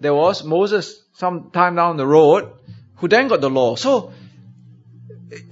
there 0.00 0.14
was 0.14 0.44
Moses 0.44 1.02
some 1.14 1.50
time 1.50 1.74
down 1.74 1.96
the 1.96 2.06
road, 2.06 2.52
who 2.96 3.08
then 3.08 3.28
got 3.28 3.40
the 3.40 3.50
law. 3.50 3.74
So, 3.74 4.12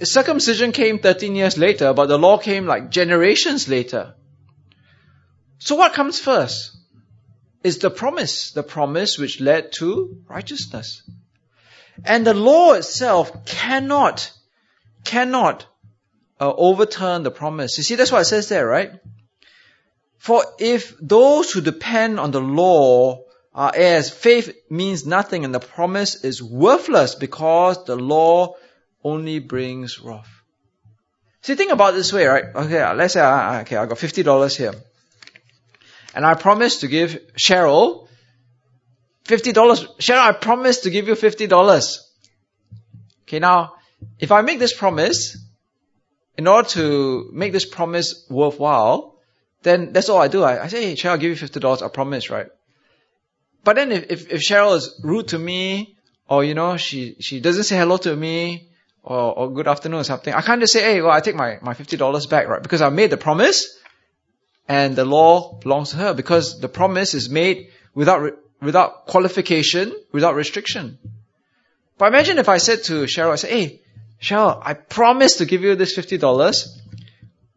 circumcision 0.03 0.71
came 0.71 0.99
13 0.99 1.35
years 1.35 1.57
later, 1.57 1.93
but 1.93 2.07
the 2.07 2.17
law 2.17 2.37
came 2.37 2.65
like 2.65 2.89
generations 2.89 3.67
later. 3.67 4.13
So 5.59 5.75
what 5.75 5.93
comes 5.93 6.19
first? 6.19 6.75
Is 7.63 7.79
the 7.79 7.89
promise, 7.89 8.51
the 8.51 8.63
promise 8.63 9.17
which 9.17 9.41
led 9.41 9.71
to 9.73 10.21
righteousness. 10.29 11.01
And 12.05 12.25
the 12.25 12.33
law 12.33 12.73
itself 12.73 13.45
cannot, 13.45 14.31
cannot 15.03 15.65
uh, 16.39 16.53
overturn 16.53 17.23
the 17.23 17.31
promise. 17.31 17.77
You 17.77 17.83
see, 17.83 17.95
that's 17.95 18.11
what 18.11 18.21
it 18.21 18.25
says 18.25 18.49
there, 18.49 18.67
right? 18.67 18.91
For 20.17 20.45
if 20.59 20.95
those 20.99 21.51
who 21.51 21.61
depend 21.61 22.19
on 22.19 22.31
the 22.31 22.41
law 22.41 23.23
are 23.53 23.71
heirs, 23.75 24.09
faith 24.09 24.55
means 24.69 25.05
nothing 25.05 25.43
and 25.43 25.53
the 25.53 25.59
promise 25.59 26.23
is 26.23 26.43
worthless 26.43 27.15
because 27.15 27.83
the 27.85 27.95
law 27.95 28.55
only 29.07 29.39
brings 29.39 29.99
wrath. 29.99 30.29
See, 31.41 31.55
think 31.55 31.71
about 31.71 31.93
this 31.93 32.11
way, 32.11 32.25
right? 32.25 32.45
Okay, 32.55 32.81
uh, 32.81 32.93
let's 32.93 33.13
say, 33.13 33.21
I, 33.21 33.61
okay, 33.61 33.77
I 33.77 33.85
got 33.85 33.97
$50 33.97 34.57
here. 34.57 34.73
And 36.13 36.25
I 36.25 36.33
promise 36.33 36.79
to 36.81 36.87
give 36.87 37.19
Cheryl 37.37 38.07
$50. 39.25 39.53
Cheryl, 39.97 40.19
I 40.19 40.31
promise 40.31 40.81
to 40.81 40.89
give 40.89 41.07
you 41.07 41.13
$50. 41.13 41.99
Okay, 43.23 43.39
now, 43.39 43.75
if 44.19 44.31
I 44.31 44.41
make 44.41 44.59
this 44.59 44.73
promise, 44.73 45.37
in 46.37 46.47
order 46.47 46.69
to 46.69 47.29
make 47.33 47.51
this 47.53 47.65
promise 47.65 48.25
worthwhile, 48.29 49.19
then 49.63 49.93
that's 49.93 50.09
all 50.09 50.21
I 50.21 50.27
do. 50.27 50.43
I, 50.43 50.63
I 50.63 50.67
say, 50.67 50.85
hey, 50.85 50.95
Cheryl, 50.95 51.11
I'll 51.11 51.17
give 51.17 51.39
you 51.39 51.47
$50. 51.47 51.81
I 51.81 51.89
promise, 51.89 52.29
right? 52.29 52.47
But 53.63 53.75
then 53.75 53.91
if, 53.91 54.05
if, 54.09 54.31
if 54.31 54.41
Cheryl 54.41 54.75
is 54.75 54.99
rude 55.03 55.29
to 55.29 55.39
me, 55.39 55.97
or 56.29 56.43
you 56.43 56.53
know, 56.53 56.77
she, 56.77 57.15
she 57.19 57.39
doesn't 57.39 57.63
say 57.63 57.77
hello 57.77 57.97
to 57.97 58.15
me, 58.15 58.69
or, 59.07 59.39
or 59.39 59.53
good 59.53 59.67
afternoon 59.69 60.01
or 60.01 60.03
something, 60.03 60.33
I 60.33 60.41
can't 60.41 60.59
just 60.59 60.73
say, 60.73 60.81
hey, 60.83 61.01
well, 61.01 61.11
I 61.11 61.21
take 61.21 61.35
my, 61.35 61.59
my 61.61 61.73
$50 61.73 62.29
back, 62.29 62.47
right? 62.49 62.61
Because 62.61 62.81
I 62.81 62.89
made 62.89 63.09
the 63.09 63.17
promise, 63.17 63.79
and 64.67 64.97
the 64.97 65.05
law 65.05 65.53
belongs 65.59 65.91
to 65.91 65.95
her 65.97 66.13
because 66.13 66.59
the 66.59 66.67
promise 66.67 67.13
is 67.13 67.29
made 67.29 67.69
without 67.95 68.33
without 68.59 69.05
qualification, 69.05 69.93
without 70.11 70.35
restriction. 70.35 70.97
But 71.97 72.07
imagine 72.07 72.37
if 72.37 72.49
I 72.49 72.57
said 72.57 72.83
to 72.85 73.05
Cheryl, 73.05 73.31
I 73.31 73.35
said, 73.35 73.51
"Hey, 73.51 73.81
Cheryl, 74.21 74.61
I 74.61 74.73
promise 74.73 75.37
to 75.37 75.45
give 75.45 75.61
you 75.61 75.75
this 75.75 75.93
fifty 75.93 76.17
dollars, 76.17 76.81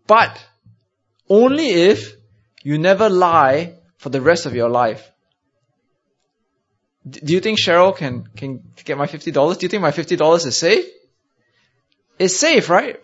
but 0.06 0.40
only 1.28 1.70
if 1.70 2.14
you 2.62 2.78
never 2.78 3.08
lie 3.08 3.74
for 3.96 4.10
the 4.10 4.20
rest 4.20 4.46
of 4.46 4.54
your 4.54 4.68
life." 4.68 5.10
Do 7.08 7.32
you 7.32 7.40
think 7.40 7.58
Cheryl 7.58 7.96
can 7.96 8.28
can 8.36 8.62
get 8.84 8.96
my 8.96 9.06
fifty 9.06 9.32
dollars? 9.32 9.56
Do 9.56 9.64
you 9.64 9.68
think 9.68 9.82
my 9.82 9.90
fifty 9.90 10.14
dollars 10.14 10.46
is 10.46 10.56
safe? 10.56 10.86
It's 12.20 12.36
safe, 12.36 12.68
right? 12.68 13.00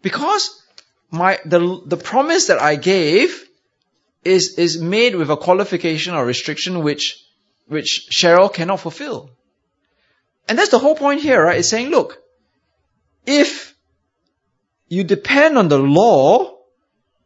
Because 0.00 0.62
my 1.10 1.40
the 1.44 1.82
the 1.86 1.96
promise 1.96 2.46
that 2.46 2.62
I 2.62 2.76
gave 2.76 3.44
is 4.24 4.58
is 4.58 4.80
made 4.80 5.16
with 5.16 5.28
a 5.28 5.36
qualification 5.36 6.14
or 6.14 6.24
restriction 6.24 6.84
which 6.84 7.06
which 7.66 8.08
Cheryl 8.16 8.52
cannot 8.52 8.78
fulfill. 8.78 9.30
And 10.48 10.56
that's 10.56 10.70
the 10.70 10.78
whole 10.78 10.94
point 10.94 11.20
here, 11.20 11.42
right? 11.42 11.58
It's 11.58 11.68
saying, 11.68 11.88
look, 11.88 12.22
if 13.26 13.74
you 14.88 15.02
depend 15.02 15.58
on 15.58 15.66
the 15.68 15.78
law, 15.78 16.58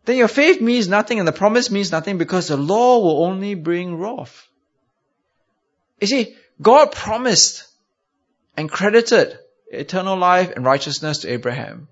then 0.07 0.17
your 0.17 0.29
faith 0.29 0.63
means 0.63 0.89
nothing 0.89 1.19
and 1.19 1.29
the 1.29 1.41
promise 1.41 1.71
means 1.71 1.93
nothing 1.93 2.17
because 2.17 2.49
the 2.49 2.57
law 2.57 3.01
will 3.01 3.25
only 3.25 3.55
bring 3.55 3.99
wrath. 3.99 4.49
You 6.01 6.07
see, 6.07 6.37
God 6.63 6.93
promised 6.93 7.67
and 8.57 8.71
credited 8.71 9.39
eternal 9.71 10.17
life 10.17 10.53
and 10.55 10.65
righteousness 10.65 11.19
to 11.19 11.33
Abraham. 11.33 11.89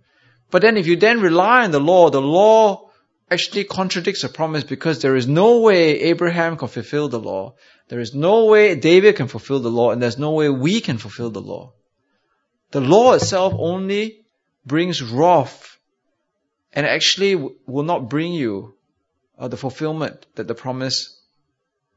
But 0.50 0.62
then 0.62 0.76
if 0.76 0.86
you 0.86 0.96
then 0.96 1.20
rely 1.20 1.64
on 1.64 1.70
the 1.70 1.80
law, 1.80 2.10
the 2.10 2.22
law 2.22 2.90
actually 3.30 3.64
contradicts 3.64 4.22
the 4.22 4.28
promise 4.28 4.64
because 4.64 5.02
there 5.02 5.16
is 5.16 5.26
no 5.26 5.60
way 5.60 6.00
Abraham 6.02 6.56
can 6.56 6.68
fulfill 6.68 7.08
the 7.08 7.18
law. 7.18 7.54
There 7.88 8.00
is 8.00 8.14
no 8.14 8.46
way 8.46 8.74
David 8.76 9.16
can 9.16 9.28
fulfill 9.28 9.60
the 9.60 9.70
law 9.70 9.90
and 9.90 10.00
there's 10.00 10.18
no 10.18 10.32
way 10.32 10.48
we 10.48 10.80
can 10.80 10.98
fulfill 10.98 11.30
the 11.30 11.40
law. 11.40 11.72
The 12.70 12.80
law 12.80 13.12
itself 13.14 13.54
only 13.56 14.24
brings 14.64 15.02
wrath 15.02 15.78
and 16.72 16.86
actually 16.86 17.34
will 17.34 17.84
not 17.84 18.08
bring 18.08 18.32
you 18.32 18.74
uh, 19.38 19.48
the 19.48 19.56
fulfillment 19.56 20.26
that 20.34 20.46
the 20.46 20.54
promise 20.54 21.20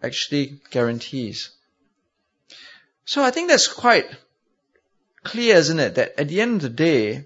actually 0.02 0.62
guarantees. 0.72 1.52
So 3.06 3.24
I 3.24 3.32
think 3.32 3.50
that's 3.50 3.68
quite 3.68 4.06
clear, 5.24 5.56
isn't 5.56 5.80
it? 5.80 5.96
That 5.96 6.20
at 6.20 6.28
the 6.28 6.42
end 6.42 6.56
of 6.56 6.62
the 6.62 6.70
day, 6.70 7.26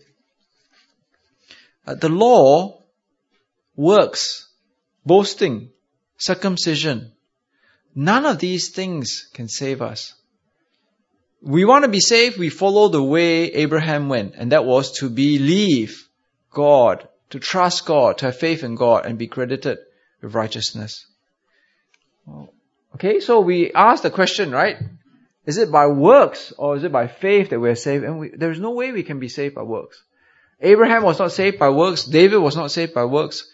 uh, 1.85 1.95
the 1.95 2.09
law 2.09 2.81
works, 3.75 4.47
boasting, 5.05 5.69
circumcision. 6.17 7.11
None 7.95 8.25
of 8.25 8.39
these 8.39 8.69
things 8.69 9.29
can 9.33 9.47
save 9.47 9.81
us. 9.81 10.13
We 11.41 11.65
want 11.65 11.83
to 11.83 11.91
be 11.91 11.99
saved, 11.99 12.37
we 12.37 12.49
follow 12.49 12.87
the 12.87 13.03
way 13.03 13.51
Abraham 13.51 14.07
went, 14.07 14.35
and 14.35 14.53
that 14.53 14.65
was 14.65 14.93
to 14.99 15.09
believe 15.09 16.07
God, 16.51 17.07
to 17.31 17.39
trust 17.39 17.85
God, 17.85 18.19
to 18.19 18.27
have 18.27 18.37
faith 18.37 18.63
in 18.63 18.75
God, 18.75 19.05
and 19.05 19.17
be 19.17 19.27
credited 19.27 19.79
with 20.21 20.33
righteousness. 20.33 21.05
Okay, 22.95 23.19
so 23.19 23.41
we 23.41 23.73
ask 23.73 24.03
the 24.03 24.09
question, 24.09 24.51
right? 24.51 24.77
Is 25.45 25.57
it 25.57 25.71
by 25.71 25.87
works 25.87 26.53
or 26.57 26.75
is 26.77 26.83
it 26.83 26.91
by 26.91 27.07
faith 27.07 27.49
that 27.49 27.59
we 27.59 27.69
are 27.69 27.75
saved? 27.75 28.03
And 28.03 28.19
we, 28.19 28.29
there's 28.29 28.59
no 28.59 28.71
way 28.71 28.91
we 28.91 29.03
can 29.03 29.19
be 29.19 29.29
saved 29.29 29.55
by 29.55 29.63
works. 29.63 30.01
Abraham 30.61 31.03
was 31.03 31.19
not 31.19 31.31
saved 31.31 31.59
by 31.59 31.69
works. 31.69 32.05
David 32.05 32.37
was 32.37 32.55
not 32.55 32.71
saved 32.71 32.93
by 32.93 33.05
works. 33.05 33.49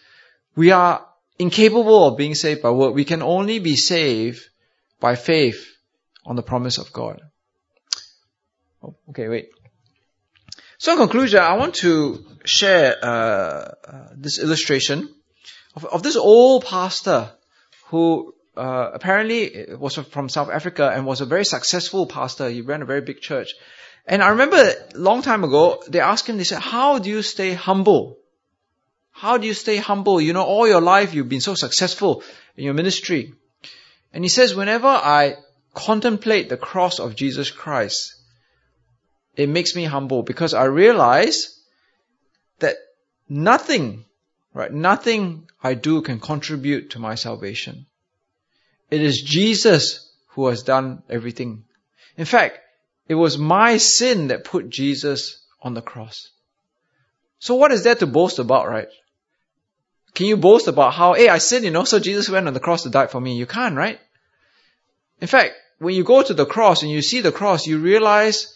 We 0.54 0.70
are 0.70 1.06
incapable 1.38 2.06
of 2.06 2.16
being 2.16 2.34
saved 2.34 2.62
by 2.62 2.70
work. 2.70 2.94
We 2.94 3.04
can 3.04 3.22
only 3.22 3.58
be 3.58 3.74
saved 3.76 4.42
by 5.00 5.16
faith 5.16 5.66
on 6.24 6.36
the 6.36 6.42
promise 6.42 6.78
of 6.78 6.92
God. 6.92 7.20
Oh, 8.82 8.94
okay, 9.10 9.28
wait. 9.28 9.48
So 10.78 10.92
in 10.92 10.98
conclusion, 10.98 11.40
I 11.40 11.54
want 11.54 11.74
to 11.76 12.24
share 12.44 12.96
uh, 13.02 13.06
uh, 13.06 14.08
this 14.16 14.38
illustration 14.38 15.12
of, 15.74 15.84
of, 15.84 16.02
this 16.02 16.16
old 16.16 16.64
pastor 16.64 17.30
who 17.88 18.34
uh, 18.56 18.90
apparently 18.94 19.66
was 19.78 19.96
from 19.96 20.28
South 20.28 20.50
Africa 20.50 20.90
and 20.94 21.06
was 21.06 21.20
a 21.20 21.26
very 21.26 21.44
successful 21.44 22.06
pastor. 22.06 22.48
He 22.48 22.62
ran 22.62 22.82
a 22.82 22.86
very 22.86 23.00
big 23.00 23.20
church. 23.20 23.54
And 24.06 24.22
I 24.22 24.30
remember 24.30 24.56
a 24.56 24.98
long 24.98 25.22
time 25.22 25.44
ago, 25.44 25.82
they 25.88 26.00
asked 26.00 26.28
him, 26.28 26.36
they 26.36 26.44
said, 26.44 26.60
how 26.60 26.98
do 26.98 27.08
you 27.08 27.22
stay 27.22 27.52
humble? 27.54 28.18
How 29.12 29.36
do 29.38 29.46
you 29.46 29.54
stay 29.54 29.76
humble? 29.76 30.20
You 30.20 30.32
know, 30.32 30.44
all 30.44 30.66
your 30.66 30.80
life 30.80 31.14
you've 31.14 31.28
been 31.28 31.40
so 31.40 31.54
successful 31.54 32.22
in 32.56 32.64
your 32.64 32.74
ministry. 32.74 33.34
And 34.12 34.24
he 34.24 34.28
says, 34.28 34.54
whenever 34.54 34.88
I 34.88 35.36
contemplate 35.74 36.48
the 36.48 36.56
cross 36.56 36.98
of 36.98 37.14
Jesus 37.14 37.50
Christ, 37.50 38.14
it 39.36 39.48
makes 39.48 39.76
me 39.76 39.84
humble 39.84 40.22
because 40.22 40.54
I 40.54 40.64
realize 40.64 41.60
that 42.58 42.76
nothing, 43.28 44.04
right, 44.54 44.72
nothing 44.72 45.48
I 45.62 45.74
do 45.74 46.02
can 46.02 46.18
contribute 46.18 46.90
to 46.90 46.98
my 46.98 47.14
salvation. 47.14 47.86
It 48.90 49.02
is 49.02 49.22
Jesus 49.22 50.10
who 50.28 50.48
has 50.48 50.62
done 50.62 51.02
everything. 51.08 51.64
In 52.16 52.24
fact, 52.24 52.58
it 53.08 53.14
was 53.14 53.38
my 53.38 53.76
sin 53.76 54.28
that 54.28 54.44
put 54.44 54.68
Jesus 54.70 55.44
on 55.62 55.74
the 55.74 55.82
cross. 55.82 56.30
So 57.38 57.54
what 57.54 57.72
is 57.72 57.82
there 57.82 57.94
to 57.94 58.06
boast 58.06 58.38
about, 58.38 58.68
right? 58.68 58.88
Can 60.14 60.26
you 60.26 60.36
boast 60.36 60.68
about 60.68 60.94
how, 60.94 61.14
hey, 61.14 61.28
I 61.28 61.38
sinned, 61.38 61.64
you 61.64 61.70
know, 61.70 61.84
so 61.84 61.98
Jesus 61.98 62.28
went 62.28 62.46
on 62.46 62.54
the 62.54 62.60
cross 62.60 62.82
to 62.82 62.90
die 62.90 63.06
for 63.06 63.20
me? 63.20 63.36
You 63.36 63.46
can't, 63.46 63.76
right? 63.76 63.98
In 65.20 65.28
fact, 65.28 65.54
when 65.78 65.94
you 65.94 66.04
go 66.04 66.22
to 66.22 66.34
the 66.34 66.46
cross 66.46 66.82
and 66.82 66.90
you 66.90 67.00
see 67.00 67.20
the 67.20 67.32
cross, 67.32 67.66
you 67.66 67.78
realize 67.78 68.54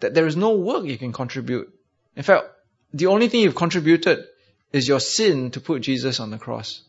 that 0.00 0.14
there 0.14 0.26
is 0.26 0.36
no 0.36 0.54
work 0.54 0.84
you 0.84 0.98
can 0.98 1.12
contribute. 1.12 1.72
In 2.16 2.22
fact, 2.22 2.46
the 2.92 3.06
only 3.06 3.28
thing 3.28 3.40
you've 3.40 3.54
contributed 3.54 4.24
is 4.72 4.86
your 4.86 5.00
sin 5.00 5.50
to 5.52 5.60
put 5.60 5.82
Jesus 5.82 6.20
on 6.20 6.30
the 6.30 6.38
cross. 6.38 6.82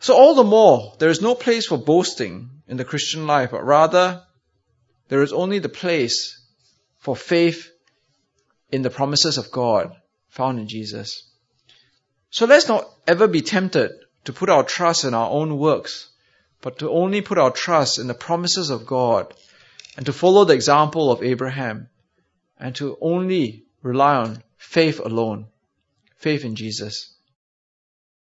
So 0.00 0.14
all 0.14 0.34
the 0.34 0.44
more, 0.44 0.94
there 0.98 1.10
is 1.10 1.20
no 1.20 1.34
place 1.34 1.66
for 1.66 1.78
boasting 1.78 2.50
in 2.68 2.76
the 2.76 2.84
Christian 2.84 3.26
life, 3.26 3.50
but 3.50 3.64
rather, 3.64 4.22
there 5.08 5.22
is 5.22 5.32
only 5.32 5.58
the 5.58 5.68
place 5.68 6.40
for 6.98 7.16
faith 7.16 7.70
in 8.70 8.82
the 8.82 8.90
promises 8.90 9.38
of 9.38 9.50
God 9.50 9.94
found 10.28 10.58
in 10.58 10.68
Jesus. 10.68 11.24
So 12.30 12.46
let's 12.46 12.68
not 12.68 12.88
ever 13.06 13.26
be 13.26 13.40
tempted 13.40 13.92
to 14.24 14.32
put 14.32 14.50
our 14.50 14.62
trust 14.62 15.04
in 15.04 15.14
our 15.14 15.30
own 15.30 15.58
works, 15.58 16.10
but 16.60 16.78
to 16.78 16.90
only 16.90 17.22
put 17.22 17.38
our 17.38 17.50
trust 17.50 17.98
in 17.98 18.06
the 18.06 18.14
promises 18.14 18.70
of 18.70 18.86
God 18.86 19.32
and 19.96 20.06
to 20.06 20.12
follow 20.12 20.44
the 20.44 20.54
example 20.54 21.10
of 21.10 21.22
Abraham 21.22 21.88
and 22.58 22.74
to 22.76 22.98
only 23.00 23.64
rely 23.82 24.16
on 24.16 24.42
faith 24.58 25.00
alone, 25.00 25.46
faith 26.16 26.44
in 26.44 26.54
Jesus. 26.54 27.14